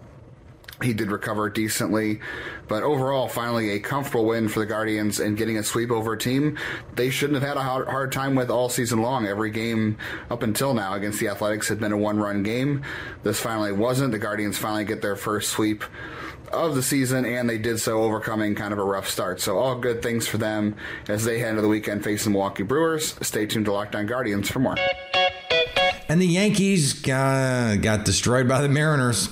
he 0.82 0.92
did 0.92 1.10
recover 1.10 1.48
decently. 1.48 2.20
But 2.68 2.82
overall, 2.82 3.28
finally 3.28 3.70
a 3.70 3.80
comfortable 3.80 4.26
win 4.26 4.48
for 4.48 4.60
the 4.60 4.66
Guardians 4.66 5.20
and 5.20 5.36
getting 5.36 5.58
a 5.58 5.62
sweep 5.62 5.90
over 5.90 6.14
a 6.14 6.18
team 6.18 6.58
they 6.94 7.10
shouldn't 7.10 7.40
have 7.40 7.48
had 7.48 7.56
a 7.56 7.62
hard, 7.62 7.88
hard 7.88 8.12
time 8.12 8.34
with 8.34 8.50
all 8.50 8.68
season 8.68 9.02
long. 9.02 9.26
Every 9.26 9.50
game 9.50 9.96
up 10.30 10.42
until 10.42 10.74
now 10.74 10.94
against 10.94 11.20
the 11.20 11.28
Athletics 11.28 11.68
had 11.68 11.80
been 11.80 11.92
a 11.92 11.96
one 11.96 12.18
run 12.18 12.42
game. 12.42 12.82
This 13.22 13.40
finally 13.40 13.72
wasn't. 13.72 14.12
The 14.12 14.18
Guardians 14.18 14.58
finally 14.58 14.84
get 14.84 15.02
their 15.02 15.16
first 15.16 15.50
sweep 15.50 15.84
of 16.52 16.74
the 16.74 16.82
season, 16.82 17.24
and 17.24 17.48
they 17.48 17.58
did 17.58 17.80
so 17.80 18.02
overcoming 18.02 18.54
kind 18.54 18.72
of 18.72 18.78
a 18.78 18.84
rough 18.84 19.08
start. 19.08 19.40
So, 19.40 19.58
all 19.58 19.76
good 19.76 20.02
things 20.02 20.28
for 20.28 20.38
them 20.38 20.76
as 21.08 21.24
they 21.24 21.40
head 21.40 21.50
into 21.50 21.62
the 21.62 21.68
weekend 21.68 22.04
facing 22.04 22.32
Milwaukee 22.32 22.62
Brewers. 22.62 23.16
Stay 23.26 23.46
tuned 23.46 23.64
to 23.64 23.72
Locked 23.72 23.96
On 23.96 24.06
Guardians 24.06 24.50
for 24.50 24.60
more. 24.60 24.76
And 26.08 26.20
the 26.20 26.26
Yankees 26.26 26.92
got 26.92 28.04
destroyed 28.04 28.48
by 28.48 28.60
the 28.60 28.68
Mariners. 28.68 29.28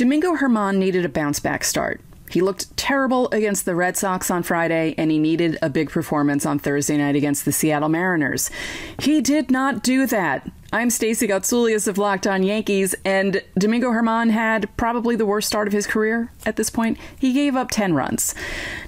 Domingo 0.00 0.34
Germán 0.34 0.76
needed 0.76 1.04
a 1.04 1.10
bounce 1.10 1.40
back 1.40 1.62
start. 1.62 2.00
He 2.30 2.40
looked 2.40 2.74
terrible 2.74 3.28
against 3.32 3.66
the 3.66 3.74
Red 3.74 3.98
Sox 3.98 4.30
on 4.30 4.42
Friday, 4.42 4.94
and 4.96 5.10
he 5.10 5.18
needed 5.18 5.58
a 5.60 5.68
big 5.68 5.90
performance 5.90 6.46
on 6.46 6.58
Thursday 6.58 6.96
night 6.96 7.16
against 7.16 7.44
the 7.44 7.52
Seattle 7.52 7.90
Mariners. 7.90 8.50
He 8.98 9.20
did 9.20 9.50
not 9.50 9.82
do 9.82 10.06
that. 10.06 10.50
I'm 10.72 10.88
Stacey 10.88 11.28
Gotsulias 11.28 11.86
of 11.86 11.98
Locked 11.98 12.26
On 12.26 12.42
Yankees, 12.42 12.94
and 13.04 13.42
Domingo 13.58 13.90
Germán 13.90 14.30
had 14.30 14.74
probably 14.78 15.16
the 15.16 15.26
worst 15.26 15.48
start 15.48 15.66
of 15.66 15.74
his 15.74 15.86
career 15.86 16.32
at 16.46 16.56
this 16.56 16.70
point. 16.70 16.96
He 17.18 17.34
gave 17.34 17.54
up 17.54 17.70
10 17.70 17.92
runs. 17.92 18.34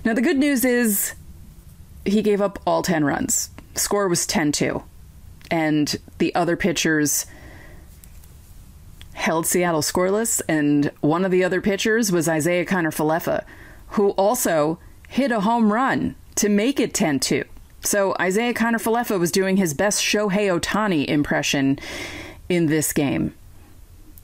Now, 0.06 0.14
the 0.14 0.22
good 0.22 0.38
news 0.38 0.64
is 0.64 1.12
he 2.06 2.22
gave 2.22 2.40
up 2.40 2.58
all 2.66 2.80
10 2.80 3.04
runs. 3.04 3.50
Score 3.74 4.08
was 4.08 4.26
10 4.26 4.50
2. 4.52 4.82
And 5.50 5.94
the 6.16 6.34
other 6.34 6.56
pitchers 6.56 7.26
held 9.14 9.46
Seattle 9.46 9.82
scoreless, 9.82 10.40
and 10.48 10.90
one 11.00 11.24
of 11.24 11.30
the 11.30 11.44
other 11.44 11.60
pitchers 11.60 12.10
was 12.10 12.28
Isiah 12.28 12.64
Kiner-Falefa, 12.64 13.44
who 13.88 14.10
also 14.10 14.78
hit 15.08 15.30
a 15.30 15.40
home 15.40 15.72
run 15.72 16.14
to 16.36 16.48
make 16.48 16.80
it 16.80 16.94
10 16.94 17.20
2. 17.20 17.44
So 17.80 18.14
Isiah 18.20 18.54
Kiner-Falefa 18.54 19.18
was 19.18 19.32
doing 19.32 19.56
his 19.56 19.74
best 19.74 20.02
Shohei 20.02 20.58
Ohtani 20.58 21.06
impression 21.06 21.78
in 22.48 22.66
this 22.66 22.92
game. 22.92 23.34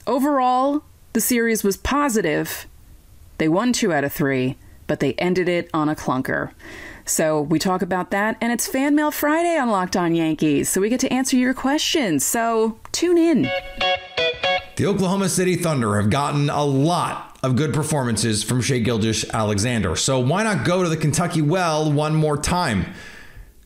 Overall, 0.07 0.83
the 1.13 1.21
series 1.21 1.63
was 1.63 1.77
positive. 1.77 2.65
They 3.37 3.47
won 3.47 3.73
two 3.73 3.93
out 3.93 4.03
of 4.03 4.13
three, 4.13 4.57
but 4.87 4.99
they 4.99 5.13
ended 5.13 5.47
it 5.47 5.69
on 5.73 5.89
a 5.89 5.95
clunker. 5.95 6.51
So 7.05 7.41
we 7.41 7.59
talk 7.59 7.81
about 7.81 8.11
that, 8.11 8.37
and 8.39 8.51
it's 8.53 8.67
Fan 8.67 8.95
Mail 8.95 9.11
Friday 9.11 9.57
on 9.57 9.69
Locked 9.69 9.97
On 9.97 10.13
Yankees, 10.13 10.69
so 10.69 10.79
we 10.79 10.89
get 10.89 10.99
to 11.01 11.11
answer 11.11 11.35
your 11.35 11.53
questions. 11.53 12.23
So 12.23 12.79
tune 12.91 13.17
in. 13.17 13.49
The 14.79 14.85
Oklahoma 14.85 15.27
City 15.27 15.57
Thunder 15.57 15.97
have 15.97 16.09
gotten 16.09 16.49
a 16.49 16.63
lot 16.63 17.37
of 17.43 17.57
good 17.57 17.73
performances 17.73 18.45
from 18.45 18.61
Shai 18.61 18.79
Gilgeous-Alexander. 18.79 19.97
So 19.97 20.21
why 20.21 20.43
not 20.43 20.63
go 20.65 20.83
to 20.83 20.87
the 20.87 20.95
Kentucky 20.95 21.41
Well 21.41 21.91
one 21.91 22.15
more 22.15 22.37
time? 22.37 22.85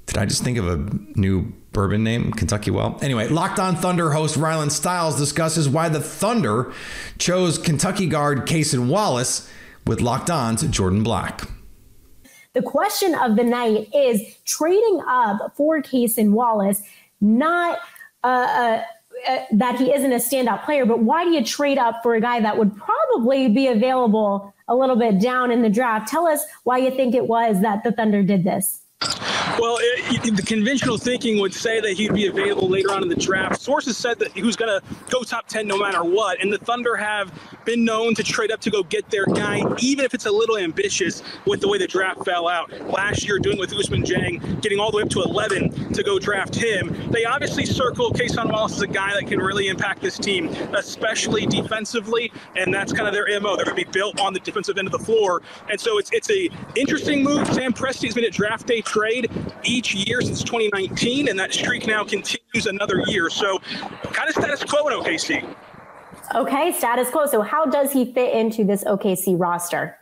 Did 0.08 0.18
I 0.18 0.26
just 0.26 0.44
think 0.44 0.58
of 0.58 0.68
a 0.68 0.78
new 1.14 1.54
bourbon 1.72 2.04
name, 2.04 2.32
Kentucky 2.32 2.72
Well? 2.72 2.98
Anyway, 3.04 3.28
Locked 3.28 3.60
On 3.60 3.76
Thunder 3.76 4.10
host 4.10 4.40
Rylan 4.40 4.72
Stiles 4.72 5.16
discusses 5.16 5.70
why 5.70 5.88
the 5.88 6.00
Thunder 6.00 6.74
chose 7.20 7.60
Kentucky 7.60 8.08
guard 8.08 8.48
Cason 8.48 8.88
Wallace 8.88 9.48
with 9.86 10.02
Locked 10.02 10.32
On's 10.32 10.64
Jordan 10.64 11.04
Black. 11.04 11.42
The 12.54 12.64
question 12.64 13.14
of 13.14 13.36
the 13.36 13.44
night 13.44 13.88
is 13.94 14.20
trading 14.46 15.04
up 15.08 15.54
for 15.56 15.80
Cason 15.84 16.32
Wallace, 16.32 16.82
not 17.22 17.78
uh, 18.24 18.82
uh 19.28 19.40
that 19.52 19.78
he 19.78 19.94
isn't 19.94 20.12
a 20.12 20.18
standout 20.18 20.64
player, 20.66 20.86
but 20.86 21.00
why 21.00 21.24
do 21.24 21.32
you 21.32 21.44
trade 21.44 21.78
up 21.78 22.02
for 22.04 22.16
a 22.16 22.22
guy 22.22 22.40
that 22.40 22.58
would 22.58 22.76
probably 22.76 23.48
be 23.48 23.68
available 23.68 24.54
a 24.68 24.76
little 24.76 24.96
bit 24.96 25.20
down 25.20 25.52
in 25.52 25.62
the 25.62 25.70
draft? 25.70 26.08
Tell 26.08 26.28
us 26.28 26.44
why 26.64 26.78
you 26.78 26.92
think 26.92 27.16
it 27.16 27.28
was 27.28 27.62
that 27.62 27.84
the 27.84 27.92
Thunder 27.92 28.24
did 28.24 28.44
this. 28.44 28.82
Well, 29.60 29.78
it, 29.80 30.03
the 30.18 30.44
conventional 30.44 30.98
thinking 30.98 31.40
would 31.40 31.54
say 31.54 31.80
that 31.80 31.94
he'd 31.94 32.14
be 32.14 32.28
available 32.28 32.70
later 32.70 32.92
on 32.92 33.04
in 33.04 33.10
the 33.10 33.16
draft. 33.16 33.60
Sources 33.60 33.98
said 33.98 34.20
that 34.20 34.32
he 34.32 34.44
was 34.44 34.56
going 34.56 34.80
to 34.80 34.86
go 35.10 35.24
top 35.24 35.48
10 35.48 35.68
no 35.68 35.78
matter 35.78 36.04
what. 36.04 36.42
And 36.42 36.52
the 36.52 36.58
Thunder 36.58 36.96
have 36.96 37.32
been 37.66 37.84
known 37.84 38.14
to 38.16 38.24
trade 38.24 38.52
up 38.52 38.60
to 38.62 38.72
go 38.72 38.84
get 38.84 39.10
their 39.10 39.26
guy, 39.26 39.62
even 39.80 40.06
if 40.06 40.14
it's 40.14 40.26
a 40.26 40.32
little 40.32 40.58
ambitious 40.58 41.24
with 41.46 41.62
the 41.62 41.68
way 41.68 41.78
the 41.78 41.88
draft 41.88 42.24
fell 42.26 42.48
out. 42.48 42.72
Last 42.90 43.26
year, 43.26 43.40
doing 43.40 43.58
with 43.58 43.72
Ousmane 43.72 44.06
Dieng, 44.06 44.62
getting 44.62 44.80
all 44.80 44.92
the 44.92 44.98
way 44.98 45.04
up 45.04 45.10
to 45.10 45.22
11 45.22 45.94
to 45.94 46.04
go 46.04 46.20
draft 46.20 46.56
him. 46.56 46.96
They 47.12 47.26
obviously 47.26 47.66
circle 47.66 48.12
Cason 48.12 48.52
Wallace 48.52 48.74
as 48.74 48.82
a 48.82 48.88
guy 48.88 49.14
that 49.14 49.28
can 49.28 49.40
really 49.40 49.68
impact 49.68 50.02
this 50.02 50.18
team, 50.18 50.48
especially 50.76 51.46
defensively. 51.46 52.32
And 52.56 52.74
that's 52.74 52.94
kind 52.94 53.08
of 53.08 53.14
their 53.14 53.28
MO. 53.40 53.56
They're 53.56 53.66
going 53.66 53.78
to 53.78 53.86
be 53.86 53.92
built 53.92 54.20
on 54.20 54.34
the 54.34 54.40
defensive 54.40 54.78
end 54.78 54.88
of 54.88 54.92
the 54.92 55.00
floor. 55.00 55.42
And 55.70 55.80
so 55.80 55.98
it's, 55.98 56.12
it's 56.12 56.30
a 56.30 56.50
interesting 56.76 57.24
move. 57.24 57.48
Sam 57.54 57.74
Presti's 57.74 58.14
been 58.14 58.26
at 58.26 58.34
draft 58.34 58.68
day 58.68 58.82
trade 58.82 59.32
each 59.64 59.96
year 59.96 60.03
since 60.04 60.44
2019, 60.44 61.30
and 61.30 61.40
that 61.40 61.54
streak 61.54 61.88
now 61.88 62.04
continues 62.04 62.66
another 62.66 63.04
year. 63.08 63.30
So, 63.30 63.60
kind 64.04 64.30
of 64.30 64.36
status 64.36 64.64
quo 64.64 64.88
in 64.88 64.94
OKC. 64.94 65.56
Okay, 66.36 66.72
status 66.72 67.10
quo. 67.10 67.26
So, 67.26 67.42
how 67.42 67.66
does 67.66 67.92
he 67.92 68.12
fit 68.14 68.34
into 68.34 68.64
this 68.64 68.84
OKC 68.84 69.40
roster? 69.40 69.98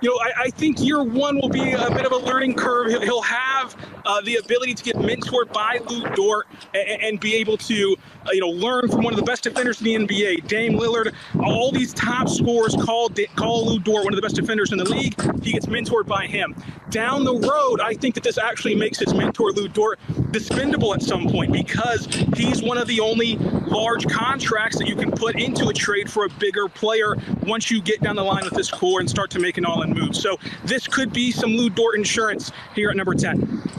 you 0.00 0.10
know, 0.10 0.16
I, 0.20 0.44
I, 0.44 0.50
think 0.50 0.80
year 0.80 1.02
one 1.02 1.36
will 1.36 1.48
be 1.48 1.72
a 1.72 1.90
bit 1.90 2.06
of 2.06 2.12
a 2.12 2.16
learning 2.16 2.54
curve. 2.54 2.88
He'll, 2.88 3.00
he'll 3.00 3.22
have 3.22 3.74
uh, 4.04 4.20
the 4.20 4.36
ability 4.36 4.74
to 4.74 4.84
get 4.84 4.96
mentored 4.96 5.52
by 5.52 5.80
Lu 5.88 6.08
Dort 6.14 6.46
and, 6.74 7.02
and 7.02 7.20
be 7.20 7.34
able 7.36 7.56
to, 7.58 7.96
uh, 8.26 8.30
you 8.32 8.40
know, 8.40 8.48
learn 8.48 8.88
from 8.88 9.02
one 9.02 9.12
of 9.12 9.18
the 9.18 9.24
best 9.24 9.42
defenders 9.42 9.80
in 9.80 9.84
the 9.84 9.94
NBA, 10.06 10.46
Dame 10.46 10.74
Lillard. 10.74 11.14
All 11.40 11.70
these 11.70 11.92
top 11.94 12.28
scorers 12.28 12.74
call 12.74 13.10
call 13.36 13.66
Lu 13.66 13.78
Dort 13.78 14.04
one 14.04 14.12
of 14.12 14.16
the 14.16 14.22
best 14.22 14.36
defenders 14.36 14.72
in 14.72 14.78
the 14.78 14.88
league. 14.88 15.14
He 15.42 15.52
gets 15.52 15.66
mentored 15.66 16.06
by 16.06 16.26
him. 16.26 16.54
Down 16.90 17.24
the 17.24 17.34
road, 17.34 17.80
I 17.80 17.94
think 17.94 18.14
that 18.14 18.24
this 18.24 18.38
actually 18.38 18.74
makes 18.74 18.98
his 18.98 19.14
mentor 19.14 19.52
Lu 19.52 19.68
Dort 19.68 19.98
dispendable 20.32 20.94
at 20.94 21.02
some 21.02 21.28
point 21.28 21.52
because 21.52 22.06
he's 22.36 22.62
one 22.62 22.78
of 22.78 22.86
the 22.88 23.00
only 23.00 23.36
large 23.36 24.06
contracts 24.08 24.78
that 24.78 24.88
you 24.88 24.96
can 24.96 25.10
put 25.10 25.38
into 25.38 25.68
a 25.68 25.74
trade 25.74 26.10
for 26.10 26.24
a 26.24 26.28
bigger 26.28 26.68
player 26.68 27.14
once 27.46 27.70
you 27.70 27.80
get 27.80 28.00
down 28.00 28.16
the 28.16 28.24
line 28.24 28.44
with 28.44 28.54
this 28.54 28.70
core 28.70 29.00
and 29.00 29.08
start 29.08 29.30
to 29.30 29.38
make 29.38 29.58
an 29.58 29.64
all-in 29.64 29.92
move. 29.92 30.16
So 30.16 30.38
this 30.64 30.86
could 30.86 31.12
be 31.12 31.30
some 31.30 31.50
Lu 31.50 31.70
Dort 31.70 31.96
insurance 31.96 32.52
here 32.74 32.90
at 32.90 32.96
number 32.96 33.14
10. 33.14 33.77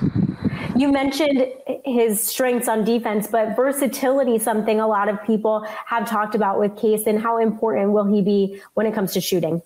You 0.79 0.89
mentioned 0.93 1.45
his 1.83 2.25
strengths 2.25 2.69
on 2.69 2.86
defense, 2.86 3.27
but 3.27 3.53
versatility, 3.53 4.39
something 4.39 4.79
a 4.79 4.88
lot 4.88 5.09
of 5.09 5.21
people 5.25 5.67
have 5.86 6.07
talked 6.07 6.36
about 6.36 6.57
with 6.57 6.77
Case, 6.77 7.05
and 7.05 7.21
how 7.21 7.38
important 7.38 7.91
will 7.91 8.05
he 8.05 8.21
be 8.21 8.62
when 8.75 8.86
it 8.86 8.93
comes 8.93 9.12
to 9.13 9.21
shooting? 9.21 9.62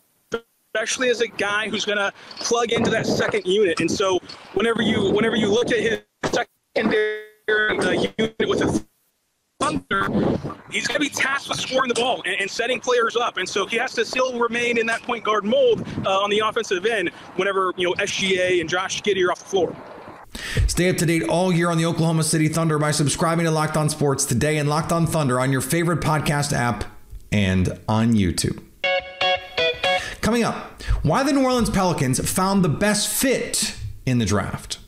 especially 0.76 1.12
as 1.12 1.22
a 1.22 1.28
guy 1.28 1.70
who's 1.70 1.86
going 1.86 2.00
to 2.00 2.12
plug 2.40 2.72
into 2.72 2.90
that 2.90 3.06
second 3.06 3.46
unit. 3.46 3.80
And 3.80 3.92
so 3.92 4.20
whenever 4.56 4.82
you 4.82 5.12
whenever 5.12 5.36
you 5.36 5.48
look 5.48 5.72
at 5.72 5.80
his 5.80 6.00
secondary 6.26 7.28
uh, 7.48 7.92
unit 8.18 8.36
with 8.48 8.64
a 8.64 8.84
Thunder, 9.60 10.08
he's 10.72 10.88
going 10.88 11.00
to 11.00 11.00
be 11.00 11.10
tasked 11.10 11.48
with 11.48 11.60
scoring 11.60 11.90
the 11.90 11.94
ball 11.94 12.24
and, 12.26 12.42
and, 12.42 12.50
setting 12.50 12.80
players 12.80 13.16
up. 13.16 13.38
And 13.38 13.48
so 13.48 13.68
he 13.68 13.78
has 13.78 13.94
to 13.94 14.04
still 14.04 14.40
remain 14.40 14.80
in 14.80 14.88
that 14.88 15.04
point 15.04 15.24
guard 15.24 15.46
mold 15.46 15.88
uh, 16.08 16.24
on 16.24 16.32
the 16.32 16.40
offensive 16.40 16.88
end 16.88 17.10
whenever, 17.36 17.72
you 17.78 17.88
know, 17.88 17.94
SGA 18.00 18.60
and 18.60 18.68
Josh 18.68 19.04
Giddey 19.04 19.24
are 19.24 19.32
off 19.32 19.40
the 19.40 19.46
floor. 19.46 19.76
Stay 20.74 20.90
up 20.90 20.98
to 20.98 21.06
date 21.06 21.22
all 21.30 21.54
year 21.54 21.70
on 21.70 21.78
the 21.78 21.86
Oklahoma 21.86 22.24
City 22.24 22.48
Thunder 22.48 22.80
by 22.80 22.90
subscribing 22.90 23.46
to 23.46 23.52
Locked 23.52 23.78
On 23.78 23.90
Sports 23.90 24.26
today 24.26 24.58
and 24.58 24.68
Locked 24.68 24.92
On 24.92 25.06
Thunder 25.06 25.40
on 25.40 25.52
your 25.52 25.62
favorite 25.62 26.00
podcast 26.00 26.52
app 26.52 26.86
and 27.32 27.80
on 27.88 28.14
YouTube. 28.14 28.60
Coming 30.22 30.44
up, 30.44 30.82
why 31.04 31.22
the 31.22 31.32
New 31.32 31.44
Orleans 31.44 31.70
Pelicans 31.70 32.28
found 32.28 32.66
the 32.66 32.70
best 32.70 33.08
fit 33.08 33.78
in 34.08 34.18
the 34.18 34.26
draft. 34.26 34.80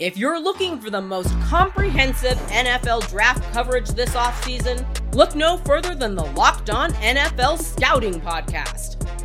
If 0.00 0.16
you're 0.16 0.40
looking 0.40 0.80
for 0.80 0.90
the 0.90 1.00
most 1.00 1.30
comprehensive 1.42 2.36
NFL 2.48 3.08
draft 3.08 3.44
coverage 3.52 3.90
this 3.90 4.16
offseason, 4.16 4.84
look 5.14 5.36
no 5.36 5.58
further 5.58 5.94
than 5.94 6.16
the 6.16 6.24
Locked 6.24 6.70
On 6.70 6.90
NFL 6.94 7.62
Scouting 7.62 8.20
Podcast. 8.20 9.05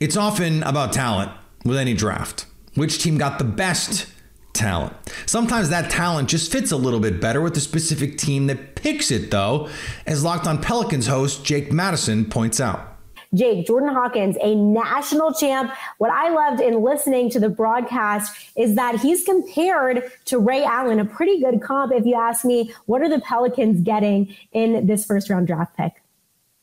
It's 0.00 0.16
often 0.16 0.62
about 0.62 0.92
talent 0.92 1.32
with 1.64 1.76
any 1.76 1.92
draft. 1.92 2.46
Which 2.76 3.02
team 3.02 3.18
got 3.18 3.38
the 3.38 3.44
best 3.44 4.06
talent? 4.52 4.94
Sometimes 5.26 5.70
that 5.70 5.90
talent 5.90 6.28
just 6.28 6.52
fits 6.52 6.70
a 6.70 6.76
little 6.76 7.00
bit 7.00 7.20
better 7.20 7.40
with 7.40 7.54
the 7.54 7.60
specific 7.60 8.16
team 8.16 8.46
that 8.46 8.76
picks 8.76 9.10
it, 9.10 9.32
though, 9.32 9.68
as 10.06 10.22
Locked 10.22 10.46
On 10.46 10.62
Pelicans 10.62 11.08
host 11.08 11.44
Jake 11.44 11.72
Madison 11.72 12.26
points 12.26 12.60
out. 12.60 12.96
Jake, 13.34 13.66
Jordan 13.66 13.88
Hawkins, 13.88 14.36
a 14.40 14.54
national 14.54 15.34
champ. 15.34 15.72
What 15.98 16.12
I 16.12 16.30
loved 16.30 16.60
in 16.60 16.80
listening 16.80 17.28
to 17.30 17.40
the 17.40 17.48
broadcast 17.48 18.52
is 18.56 18.76
that 18.76 19.00
he's 19.00 19.24
compared 19.24 20.12
to 20.26 20.38
Ray 20.38 20.62
Allen, 20.62 21.00
a 21.00 21.04
pretty 21.04 21.40
good 21.40 21.60
comp, 21.60 21.92
if 21.92 22.06
you 22.06 22.14
ask 22.14 22.44
me. 22.44 22.72
What 22.86 23.02
are 23.02 23.08
the 23.08 23.20
Pelicans 23.20 23.80
getting 23.80 24.32
in 24.52 24.86
this 24.86 25.04
first 25.04 25.28
round 25.28 25.48
draft 25.48 25.76
pick? 25.76 26.00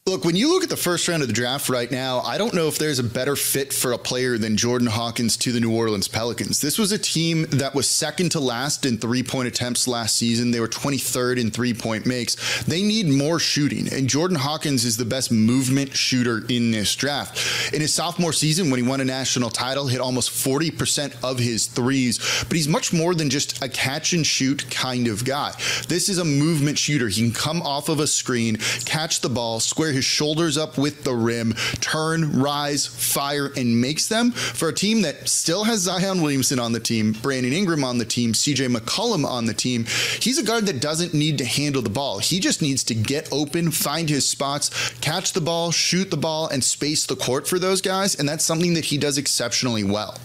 Look, 0.07 0.23
when 0.23 0.35
you 0.35 0.49
look 0.53 0.61
at 0.61 0.69
the 0.69 0.77
first 0.77 1.07
round 1.07 1.23
of 1.23 1.27
the 1.27 1.33
draft 1.33 1.67
right 1.67 1.89
now, 1.89 2.19
I 2.19 2.37
don't 2.37 2.53
know 2.53 2.67
if 2.67 2.77
there's 2.77 2.99
a 2.99 3.03
better 3.03 3.35
fit 3.35 3.73
for 3.73 3.91
a 3.91 3.97
player 3.97 4.37
than 4.37 4.55
Jordan 4.55 4.87
Hawkins 4.87 5.35
to 5.37 5.51
the 5.51 5.59
New 5.59 5.75
Orleans 5.75 6.07
Pelicans. 6.07 6.61
This 6.61 6.77
was 6.77 6.91
a 6.91 6.99
team 6.99 7.47
that 7.49 7.73
was 7.73 7.89
second 7.89 8.29
to 8.33 8.39
last 8.39 8.85
in 8.85 8.99
three 8.99 9.23
point 9.23 9.47
attempts 9.47 9.87
last 9.87 10.15
season. 10.15 10.51
They 10.51 10.59
were 10.59 10.67
23rd 10.67 11.39
in 11.39 11.49
three 11.49 11.73
point 11.73 12.05
makes. 12.05 12.35
They 12.65 12.83
need 12.83 13.07
more 13.07 13.39
shooting, 13.39 13.91
and 13.91 14.07
Jordan 14.07 14.37
Hawkins 14.37 14.85
is 14.85 14.95
the 14.95 15.05
best 15.05 15.31
movement 15.31 15.97
shooter 15.97 16.43
in 16.49 16.69
this 16.69 16.95
draft. 16.95 17.73
In 17.73 17.81
his 17.81 17.91
sophomore 17.91 18.31
season, 18.31 18.69
when 18.69 18.79
he 18.79 18.87
won 18.87 19.01
a 19.01 19.05
national 19.05 19.49
title, 19.49 19.87
hit 19.87 20.01
almost 20.01 20.29
40% 20.29 21.15
of 21.23 21.39
his 21.39 21.65
threes, 21.65 22.19
but 22.47 22.55
he's 22.55 22.67
much 22.67 22.93
more 22.93 23.15
than 23.15 23.31
just 23.31 23.63
a 23.63 23.69
catch 23.69 24.13
and 24.13 24.27
shoot 24.27 24.69
kind 24.69 25.07
of 25.07 25.25
guy. 25.25 25.51
This 25.87 26.09
is 26.09 26.19
a 26.19 26.25
movement 26.25 26.77
shooter. 26.77 27.07
He 27.07 27.23
can 27.23 27.31
come 27.31 27.63
off 27.63 27.89
of 27.89 27.99
a 27.99 28.05
screen, 28.05 28.57
catch 28.85 29.21
the 29.21 29.29
ball, 29.29 29.59
square 29.59 29.94
his 29.95 30.05
shoulders 30.05 30.57
up 30.57 30.77
with 30.77 31.03
the 31.03 31.15
rim, 31.15 31.53
turn, 31.79 32.39
rise, 32.39 32.85
fire, 32.85 33.51
and 33.55 33.81
makes 33.81 34.07
them 34.07 34.31
for 34.31 34.69
a 34.69 34.73
team 34.73 35.01
that 35.01 35.27
still 35.29 35.63
has 35.63 35.79
Zion 35.79 36.21
Williamson 36.21 36.59
on 36.59 36.73
the 36.73 36.79
team, 36.79 37.13
Brandon 37.13 37.53
Ingram 37.53 37.83
on 37.83 37.97
the 37.97 38.05
team, 38.05 38.33
CJ 38.33 38.75
McCollum 38.75 39.25
on 39.25 39.45
the 39.45 39.53
team. 39.53 39.85
He's 40.19 40.37
a 40.37 40.43
guard 40.43 40.65
that 40.65 40.81
doesn't 40.81 41.13
need 41.13 41.37
to 41.37 41.45
handle 41.45 41.81
the 41.81 41.89
ball. 41.89 42.19
He 42.19 42.39
just 42.39 42.61
needs 42.61 42.83
to 42.85 42.95
get 42.95 43.29
open, 43.31 43.71
find 43.71 44.09
his 44.09 44.27
spots, 44.27 44.91
catch 44.99 45.31
the 45.31 45.41
ball, 45.41 45.71
shoot 45.71 46.11
the 46.11 46.17
ball, 46.17 46.47
and 46.49 46.63
space 46.63 47.05
the 47.05 47.15
court 47.15 47.47
for 47.47 47.57
those 47.57 47.81
guys. 47.81 48.15
And 48.15 48.27
that's 48.27 48.43
something 48.43 48.73
that 48.73 48.85
he 48.85 48.97
does 48.97 49.17
exceptionally 49.17 49.83
well. 49.83 50.17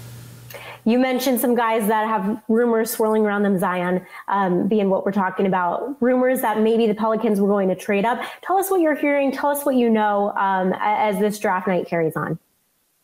You 0.85 0.99
mentioned 0.99 1.41
some 1.41 1.55
guys 1.55 1.87
that 1.89 2.07
have 2.07 2.43
rumors 2.49 2.91
swirling 2.91 3.25
around 3.25 3.43
them, 3.43 3.59
Zion 3.59 4.05
um, 4.29 4.69
being 4.69 4.91
what 4.91 5.05
we're 5.05 5.13
talking 5.13 5.47
about. 5.47 5.97
Rumors 6.01 6.41
that 6.41 6.61
maybe 6.61 6.87
the 6.87 6.95
Pelicans 6.95 7.41
were 7.41 7.49
going 7.49 7.69
to 7.69 7.75
trade 7.75 8.05
up. 8.05 8.21
Tell 8.43 8.57
us 8.57 8.71
what 8.71 8.81
you're 8.81 8.95
hearing. 8.95 9.33
Tell 9.33 9.51
us 9.51 9.65
what 9.65 9.77
you 9.77 9.91
know 9.91 10.31
um, 10.37 10.75
as 10.79 11.19
this 11.19 11.39
draft 11.39 11.67
night 11.67 11.87
carries 11.87 12.17
on. 12.17 12.39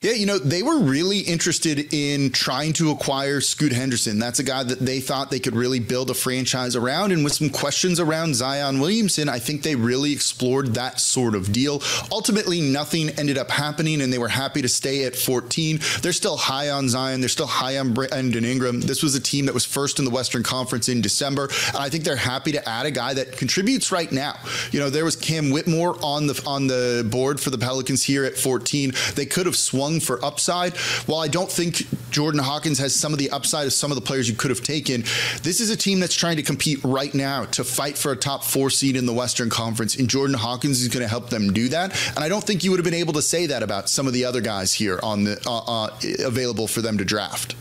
Yeah, 0.07 0.12
you 0.12 0.27
know, 0.27 0.38
they 0.38 0.62
were 0.62 0.79
really 0.79 1.19
interested 1.19 1.92
in 1.92 2.31
trying 2.31 2.75
to 2.75 2.92
acquire 2.92 3.40
Scoot 3.40 3.73
Henderson. 3.73 4.21
That's 4.21 4.38
a 4.38 4.45
guy 4.45 4.62
that 4.62 4.79
they 4.79 5.01
thought 5.01 5.33
they 5.33 5.40
could 5.40 5.57
really 5.57 5.81
build 5.81 6.11
a 6.11 6.14
franchise 6.14 6.77
around. 6.77 7.11
And 7.11 7.25
with 7.25 7.33
some 7.33 7.51
questions 7.51 7.99
around 7.99 8.37
Zion 8.37 8.79
Williamson, 8.79 9.29
I 9.29 9.40
think 9.40 9.64
they 9.64 9.75
really 9.75 10.12
explored 10.12 10.75
that 10.75 11.01
sort 11.01 11.35
of 11.35 11.53
deal. 11.53 11.83
Ultimately, 12.12 12.61
nothing 12.61 13.11
ended 13.19 13.37
up 13.37 13.51
happening, 13.51 14.01
and 14.01 14.12
they 14.12 14.19
were 14.19 14.29
happy 14.29 14.62
to 14.62 14.69
stay 14.69 15.03
at 15.07 15.16
14. 15.16 15.81
They're 16.03 16.12
still 16.12 16.37
high 16.37 16.71
on 16.71 16.88
Zion. 16.88 17.19
They're 17.19 17.29
still 17.29 17.49
high 17.49 17.77
on 17.77 17.92
Brandon 17.92 18.45
Ingram. 18.45 18.83
This 18.83 19.03
was 19.03 19.16
a 19.16 19.21
team 19.21 19.47
that 19.47 19.55
was 19.55 19.64
first 19.64 19.99
in 19.99 20.05
the 20.05 20.12
Western 20.12 20.45
Conference 20.45 20.88
in 20.88 21.01
December. 21.01 21.49
And 21.71 21.79
I 21.79 21.88
think 21.88 22.05
they're 22.05 22.14
happy 22.14 22.53
to 22.53 22.69
add 22.69 22.87
a 22.87 22.92
guy 22.92 23.12
that 23.14 23.37
contributes 23.37 23.90
right 23.90 24.12
now. 24.12 24.37
You 24.71 24.79
know, 24.79 24.88
there 24.88 25.05
was 25.05 25.16
Cam 25.16 25.51
Whitmore 25.51 25.99
on 26.01 26.29
the 26.29 26.40
on 26.47 26.69
the 26.69 27.05
board 27.11 27.40
for 27.40 27.51
the 27.51 27.59
Pelicans 27.59 28.05
here 28.05 28.25
at 28.25 28.37
14. 28.37 28.92
They 29.16 29.27
could 29.27 29.47
have 29.47 29.57
swung 29.57 29.96
swung 30.01 30.19
for 30.19 30.25
upside. 30.25 30.77
While 31.07 31.21
I 31.21 31.29
don't 31.29 31.51
think 31.51 31.83
Jordan 32.11 32.41
Hawkins 32.41 32.79
has 32.79 32.95
some 32.95 33.13
of 33.13 33.19
the 33.19 33.31
upside 33.31 33.67
of 33.67 33.73
some 33.73 33.91
of 33.91 33.95
the 33.97 34.01
players 34.01 34.29
you 34.29 34.35
could 34.35 34.51
have 34.51 34.63
taken, 34.63 35.03
this 35.43 35.61
is 35.61 35.71
a 35.71 35.77
team 35.77 36.01
that's 36.01 36.15
trying 36.15 36.37
to 36.37 36.43
compete 36.43 36.79
right 36.85 37.13
now 37.15 37.45
to 37.47 37.65
fight 37.65 37.97
for 37.99 38.13
a 38.13 38.17
top 38.17 38.45
four 38.45 38.71
seed 38.71 38.97
in 38.97 39.07
the 39.07 39.13
Western 39.13 39.51
Conference. 39.51 39.97
And 39.97 40.09
Jordan 40.09 40.37
Hawkins 40.37 40.83
is 40.83 40.89
going 40.89 41.03
to 41.03 41.09
help 41.09 41.31
them 41.31 41.53
do 41.53 41.69
that. 41.69 41.93
And 42.15 42.25
I 42.25 42.29
don't 42.29 42.45
think 42.45 42.65
you 42.65 42.71
would 42.71 42.79
have 42.79 42.85
been 42.85 42.95
able 42.95 43.15
to 43.15 43.23
say 43.23 43.47
that 43.47 43.63
about 43.63 43.89
some 43.89 44.07
of 44.07 44.13
the 44.13 44.25
other 44.25 44.41
guys 44.41 44.73
here 44.73 45.01
on 45.03 45.25
the 45.25 45.41
uh, 45.47 45.87
uh, 45.87 45.91
available 46.25 46.67
for 46.67 46.81
them 46.81 46.99
to 46.99 47.05
draft. 47.05 47.55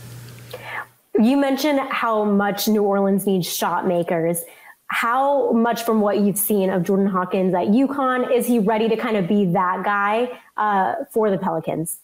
You 1.18 1.36
mentioned 1.38 1.80
how 1.90 2.24
much 2.24 2.68
New 2.68 2.82
Orleans 2.82 3.26
needs 3.26 3.52
shot 3.52 3.86
makers 3.86 4.42
how 4.88 5.50
much 5.52 5.82
from 5.82 6.00
what 6.00 6.20
you've 6.20 6.38
seen 6.38 6.70
of 6.70 6.84
Jordan 6.84 7.06
Hawkins 7.06 7.54
at 7.54 7.66
UConn 7.68 8.32
is 8.32 8.46
he 8.46 8.60
ready 8.60 8.88
to 8.88 8.96
kind 8.96 9.16
of 9.16 9.26
be 9.26 9.46
that 9.46 9.82
guy 9.84 10.28
uh, 10.56 10.94
for 11.10 11.30
the 11.30 11.38
Pelicans? 11.38 11.98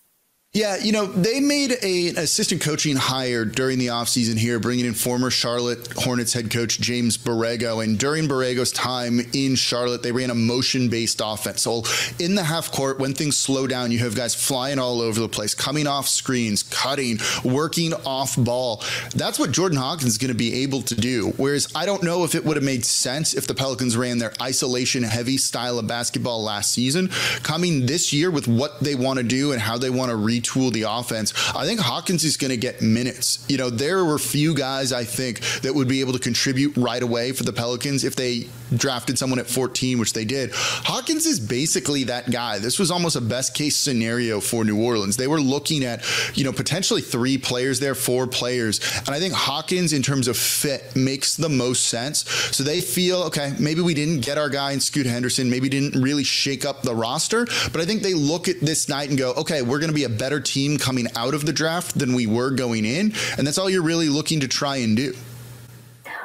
Yeah, 0.55 0.77
you 0.77 0.93
know, 0.93 1.07
they 1.07 1.41
made 1.41 1.79
a, 1.83 2.09
an 2.11 2.19
assistant 2.19 2.61
coaching 2.61 2.95
hire 2.95 3.47
during 3.47 3.79
the 3.79 3.87
offseason 3.87 4.37
here, 4.37 4.61
bringing 4.61 4.85
in 4.85 4.93
former 4.93 5.31
Charlotte 5.31 5.91
Hornets 5.95 6.35
head 6.35 6.51
coach 6.51 6.79
James 6.79 7.17
Borrego. 7.17 7.83
And 7.83 7.99
during 7.99 8.29
Borrego's 8.29 8.71
time 8.71 9.21
in 9.33 9.55
Charlotte, 9.55 10.03
they 10.03 10.13
ran 10.13 10.29
a 10.29 10.35
motion 10.35 10.91
based 10.91 11.23
offense. 11.25 11.63
So 11.63 11.85
in 12.19 12.35
the 12.35 12.45
half 12.45 12.71
court, 12.71 12.99
when 12.99 13.15
things 13.15 13.39
slow 13.39 13.67
down, 13.67 13.93
you 13.93 14.01
have 14.01 14.15
guys 14.15 14.35
flying 14.35 14.79
all 14.79 15.01
over 15.01 15.21
the 15.21 15.29
place, 15.29 15.55
coming 15.55 15.87
off 15.87 16.07
screens, 16.07 16.63
cutting, 16.65 17.19
working 17.43 17.95
off 18.05 18.37
ball. 18.37 18.83
That's 19.15 19.39
what 19.39 19.53
Jordan 19.53 19.79
Hawkins 19.79 20.11
is 20.11 20.19
going 20.19 20.33
to 20.33 20.37
be 20.37 20.65
able 20.65 20.83
to 20.83 20.95
do. 20.95 21.33
Whereas 21.39 21.73
I 21.75 21.87
don't 21.87 22.03
know 22.03 22.25
if 22.25 22.35
it 22.35 22.45
would 22.45 22.59
have 22.59 22.65
made 22.65 22.85
sense 22.85 23.33
if 23.33 23.47
the 23.47 23.55
Pelicans 23.55 23.97
ran 23.97 24.19
their 24.19 24.35
isolation 24.43 25.03
heavy 25.03 25.39
style 25.39 25.79
of 25.79 25.87
basketball 25.87 26.43
last 26.43 26.73
season. 26.73 27.09
Coming 27.43 27.87
this 27.87 28.13
year 28.13 28.31
with 28.31 28.49
what 28.49 28.81
they 28.81 28.95
want 28.95 29.17
to 29.17 29.23
do 29.23 29.53
and 29.53 29.61
how 29.63 29.79
they 29.79 29.89
want 29.89 30.11
to 30.11 30.17
reach 30.17 30.42
retool 30.43 30.73
the 30.73 30.83
offense. 30.83 31.33
I 31.55 31.65
think 31.65 31.81
Hawkins 31.81 32.25
is 32.25 32.37
going 32.37 32.51
to 32.51 32.57
get 32.57 32.83
minutes. 32.83 33.45
You 33.49 33.59
know, 33.59 33.71
there 33.71 34.05
were 34.05 34.19
few 34.19 34.55
guys 34.55 34.93
I 34.93 35.05
think 35.05 35.41
that 35.63 35.75
would 35.75 35.89
be 35.89 36.01
able 36.01 36.13
to 36.13 36.19
contribute 36.19 36.77
right 36.77 37.03
away 37.03 37.33
for 37.33 37.45
the 37.45 37.53
Pelicans 37.53 38.05
if 38.05 38.17
they 38.17 38.49
drafted 38.77 39.19
someone 39.19 39.39
at 39.39 39.47
14, 39.47 39.99
which 39.99 40.13
they 40.13 40.25
did. 40.25 40.51
Hawkins 40.53 41.27
is 41.27 41.39
basically 41.39 42.05
that 42.05 42.31
guy. 42.31 42.59
This 42.59 42.79
was 42.79 42.91
almost 42.91 43.17
a 43.17 43.21
best 43.21 43.55
case 43.55 43.77
scenario 43.77 44.41
for 44.41 44.65
New 44.65 44.83
Orleans. 44.83 45.17
They 45.17 45.27
were 45.27 45.41
looking 45.41 45.85
at, 45.85 46.05
you 46.37 46.45
know, 46.45 46.53
potentially 46.53 47.01
three 47.01 47.39
players 47.39 47.81
there, 47.81 47.95
four 47.95 48.27
players. 48.27 48.81
And 49.01 49.11
I 49.11 49.19
think 49.19 49.35
Hawkins, 49.35 49.93
in 49.93 50.03
terms 50.03 50.29
of 50.29 50.37
fit, 50.37 50.95
makes 50.97 51.37
the 51.37 51.49
most 51.49 51.87
sense. 51.87 52.29
So 52.57 52.65
they 52.65 52.81
feel, 52.81 53.23
okay, 53.25 53.55
maybe 53.59 53.81
we 53.81 53.95
didn't 53.95 54.21
get 54.21 54.39
our 54.39 54.49
guy 54.49 54.73
in 54.73 54.81
Scoot 54.81 55.07
Henderson, 55.07 55.51
maybe 55.51 55.69
didn't 55.69 56.01
really 56.01 56.25
shake 56.25 56.65
up 56.65 56.83
the 56.83 56.95
roster. 56.95 57.47
But 57.73 57.81
I 57.81 57.85
think 57.85 58.03
they 58.03 58.15
look 58.15 58.49
at 58.49 58.61
this 58.61 58.89
night 58.89 59.11
and 59.11 59.19
go, 59.19 59.33
okay, 59.35 59.63
we're 59.63 59.79
going 59.79 59.91
to 59.91 59.95
be 59.95 60.05
a 60.05 60.09
better 60.09 60.32
team 60.41 60.79
coming 60.79 61.07
out 61.17 61.35
of 61.35 61.47
the 61.47 61.53
draft 61.53 61.99
than 61.99 62.15
we 62.15 62.27
were 62.27 62.51
going 62.51 62.85
in. 62.85 63.13
And 63.39 63.47
that's 63.47 63.59
all 63.59 63.71
you're 63.71 63.83
really 63.83 64.09
looking 64.09 64.41
to 64.41 64.49
try 64.49 64.77
and 64.77 64.97
do. 64.97 65.15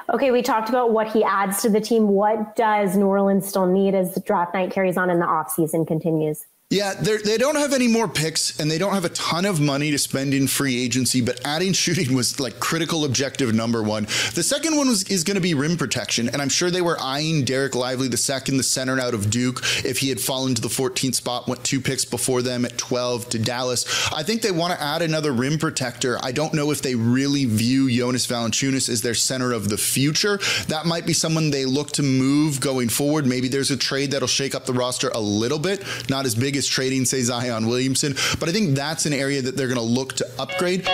Okay, 0.09 0.31
we 0.31 0.41
talked 0.41 0.69
about 0.69 0.91
what 0.91 1.11
he 1.11 1.23
adds 1.23 1.61
to 1.63 1.69
the 1.69 1.81
team. 1.81 2.07
What 2.07 2.55
does 2.55 2.95
New 2.95 3.07
Orleans 3.07 3.45
still 3.45 3.65
need 3.65 3.93
as 3.93 4.13
the 4.13 4.21
draft 4.21 4.53
night 4.53 4.71
carries 4.71 4.95
on 4.95 5.09
and 5.09 5.21
the 5.21 5.25
offseason 5.25 5.85
continues? 5.85 6.45
Yeah, 6.69 6.95
they 6.95 7.37
don't 7.37 7.55
have 7.55 7.71
any 7.71 7.87
more 7.87 8.09
picks 8.09 8.59
and 8.59 8.69
they 8.69 8.77
don't 8.77 8.93
have 8.93 9.05
a 9.05 9.09
ton 9.09 9.45
of 9.45 9.61
money 9.61 9.89
to 9.91 9.97
spend 9.97 10.33
in 10.33 10.47
free 10.47 10.83
agency, 10.83 11.21
but 11.21 11.39
adding 11.45 11.71
shooting 11.71 12.13
was 12.13 12.41
like 12.41 12.59
critical 12.59 13.05
objective 13.05 13.55
number 13.55 13.81
one. 13.81 14.03
The 14.33 14.43
second 14.43 14.75
one 14.75 14.89
was 14.89 15.03
is 15.03 15.23
going 15.23 15.35
to 15.35 15.41
be 15.41 15.53
rim 15.53 15.77
protection, 15.77 16.27
and 16.27 16.41
I'm 16.41 16.49
sure 16.49 16.69
they 16.69 16.81
were 16.81 16.97
eyeing 16.99 17.45
Dereck 17.45 17.73
Lively, 17.73 18.09
the 18.09 18.17
second, 18.17 18.57
the 18.57 18.63
center 18.63 18.99
out 18.99 19.13
of 19.13 19.29
Duke, 19.29 19.61
if 19.85 19.99
he 19.99 20.09
had 20.09 20.19
fallen 20.19 20.55
to 20.55 20.61
the 20.61 20.67
14th 20.67 21.15
spot, 21.15 21.47
went 21.47 21.63
two 21.63 21.79
picks 21.79 22.03
before 22.03 22.41
them 22.41 22.65
at 22.65 22.77
12 22.77 23.29
to 23.29 23.39
Dallas. 23.39 24.11
I 24.11 24.23
think 24.23 24.41
they 24.41 24.51
want 24.51 24.73
to 24.73 24.83
add 24.83 25.01
another 25.01 25.31
rim 25.31 25.57
protector. 25.57 26.19
I 26.21 26.33
don't 26.33 26.53
know 26.53 26.71
if 26.71 26.81
they 26.81 26.95
really 26.95 27.45
view 27.45 27.89
Jonas 27.89 28.27
Valanciunas 28.27 28.89
as 28.89 29.01
their 29.01 29.13
center 29.13 29.53
of 29.53 29.69
the 29.69 29.77
future. 29.77 30.37
That 30.67 30.85
might 30.85 31.05
be 31.05 31.13
someone 31.13 31.49
they 31.49 31.63
look 31.63 31.91
to 31.91 32.03
move 32.03 32.59
going 32.59 32.89
forward. 32.89 33.25
Maybe 33.25 33.47
there's 33.47 33.71
a 33.71 33.77
trade 33.77 34.11
that'll 34.11 34.27
shake 34.27 34.53
up 34.53 34.65
the 34.65 34.73
roster 34.73 35.07
a 35.13 35.21
little 35.21 35.59
bit, 35.59 35.81
not 36.09 36.25
as 36.25 36.35
big 36.35 36.56
is 36.57 36.67
trading, 36.67 37.05
say, 37.05 37.21
Zion 37.21 37.67
Williamson. 37.67 38.15
But 38.39 38.49
I 38.49 38.51
think 38.51 38.75
that's 38.75 39.05
an 39.05 39.13
area 39.13 39.41
that 39.41 39.55
they're 39.55 39.67
going 39.67 39.79
to 39.79 39.83
look 39.83 40.13
to 40.13 40.27
upgrade. 40.37 40.87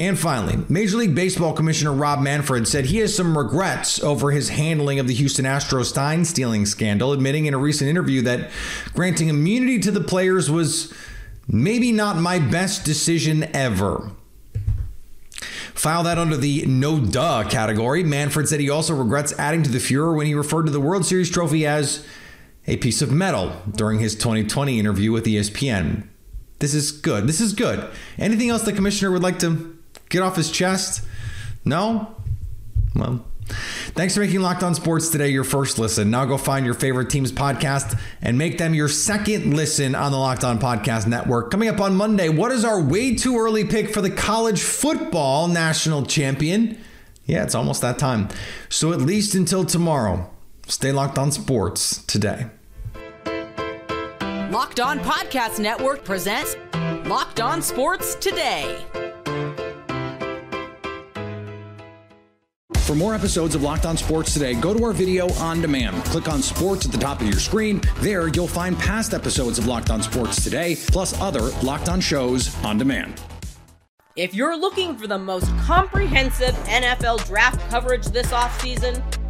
And 0.00 0.18
finally, 0.18 0.58
Major 0.68 0.96
League 0.96 1.14
Baseball 1.14 1.52
Commissioner 1.52 1.92
Rob 1.92 2.20
Manfred 2.20 2.66
said 2.66 2.86
he 2.86 2.98
has 2.98 3.14
some 3.14 3.38
regrets 3.38 4.02
over 4.02 4.32
his 4.32 4.48
handling 4.48 4.98
of 4.98 5.06
the 5.06 5.14
Houston 5.14 5.44
Astros 5.44 5.92
sign 5.94 6.24
stealing 6.24 6.66
scandal, 6.66 7.12
admitting 7.12 7.46
in 7.46 7.54
a 7.54 7.58
recent 7.58 7.88
interview 7.88 8.20
that 8.22 8.50
granting 8.92 9.28
immunity 9.28 9.78
to 9.78 9.92
the 9.92 10.00
players 10.00 10.50
was 10.50 10.92
maybe 11.46 11.92
not 11.92 12.16
my 12.16 12.40
best 12.40 12.84
decision 12.84 13.44
ever. 13.54 14.10
File 15.74 16.02
that 16.04 16.18
under 16.18 16.36
the 16.36 16.64
no 16.66 16.98
duh 16.98 17.44
category. 17.48 18.02
Manfred 18.02 18.48
said 18.48 18.58
he 18.58 18.70
also 18.70 18.94
regrets 18.94 19.32
adding 19.38 19.62
to 19.62 19.70
the 19.70 19.80
furor 19.80 20.14
when 20.14 20.26
he 20.26 20.34
referred 20.34 20.66
to 20.66 20.72
the 20.72 20.80
World 20.80 21.04
Series 21.04 21.30
trophy 21.30 21.66
as 21.66 22.04
a 22.66 22.76
piece 22.76 23.02
of 23.02 23.12
metal 23.12 23.52
during 23.70 23.98
his 23.98 24.14
2020 24.14 24.78
interview 24.78 25.12
with 25.12 25.26
ESPN. 25.26 26.08
This 26.60 26.74
is 26.74 26.92
good. 26.92 27.26
This 27.26 27.40
is 27.40 27.52
good. 27.52 27.88
Anything 28.18 28.50
else 28.50 28.62
the 28.62 28.72
commissioner 28.72 29.10
would 29.10 29.22
like 29.22 29.38
to 29.40 29.78
get 30.08 30.22
off 30.22 30.36
his 30.36 30.50
chest? 30.50 31.04
No? 31.64 32.14
Well, 32.94 33.24
thanks 33.46 34.14
for 34.14 34.20
making 34.20 34.40
Locked 34.40 34.62
On 34.62 34.74
Sports 34.74 35.10
today 35.10 35.28
your 35.28 35.44
first 35.44 35.78
listen. 35.78 36.10
Now 36.10 36.24
go 36.24 36.38
find 36.38 36.64
your 36.64 36.74
favorite 36.74 37.10
team's 37.10 37.32
podcast 37.32 37.98
and 38.22 38.38
make 38.38 38.56
them 38.58 38.72
your 38.72 38.88
second 38.88 39.54
listen 39.54 39.94
on 39.94 40.12
the 40.12 40.18
Locked 40.18 40.44
On 40.44 40.58
Podcast 40.58 41.06
Network. 41.06 41.50
Coming 41.50 41.68
up 41.68 41.80
on 41.80 41.96
Monday, 41.96 42.28
what 42.28 42.52
is 42.52 42.64
our 42.64 42.80
way 42.80 43.14
too 43.14 43.36
early 43.36 43.64
pick 43.64 43.92
for 43.92 44.00
the 44.00 44.10
college 44.10 44.62
football 44.62 45.48
national 45.48 46.06
champion? 46.06 46.78
Yeah, 47.26 47.42
it's 47.42 47.54
almost 47.54 47.82
that 47.82 47.98
time. 47.98 48.28
So 48.68 48.92
at 48.92 49.00
least 49.00 49.34
until 49.34 49.64
tomorrow, 49.64 50.30
Stay 50.66 50.92
locked 50.92 51.18
on 51.18 51.30
sports 51.30 52.02
today. 52.04 52.46
Locked 54.50 54.80
On 54.80 54.98
Podcast 55.00 55.58
Network 55.58 56.04
presents 56.04 56.56
Locked 57.06 57.40
On 57.40 57.60
Sports 57.60 58.14
Today. 58.14 58.84
For 62.78 62.94
more 62.94 63.14
episodes 63.14 63.54
of 63.54 63.62
Locked 63.62 63.86
On 63.86 63.96
Sports 63.96 64.32
Today, 64.34 64.54
go 64.54 64.74
to 64.74 64.84
our 64.84 64.92
video 64.92 65.32
on 65.34 65.60
demand. 65.60 66.04
Click 66.04 66.28
on 66.28 66.42
sports 66.42 66.84
at 66.86 66.92
the 66.92 66.98
top 66.98 67.20
of 67.20 67.26
your 67.26 67.38
screen. 67.40 67.80
There, 67.96 68.28
you'll 68.28 68.46
find 68.46 68.78
past 68.78 69.14
episodes 69.14 69.58
of 69.58 69.66
Locked 69.66 69.90
On 69.90 70.02
Sports 70.02 70.44
Today, 70.44 70.76
plus 70.88 71.18
other 71.20 71.50
Locked 71.62 71.88
On 71.88 72.00
shows 72.00 72.54
on 72.64 72.78
demand. 72.78 73.20
If 74.16 74.32
you're 74.32 74.56
looking 74.56 74.96
for 74.96 75.08
the 75.08 75.18
most 75.18 75.48
comprehensive 75.58 76.54
NFL 76.66 77.26
draft 77.26 77.68
coverage 77.68 78.04
this 78.06 78.28
offseason, 78.28 79.02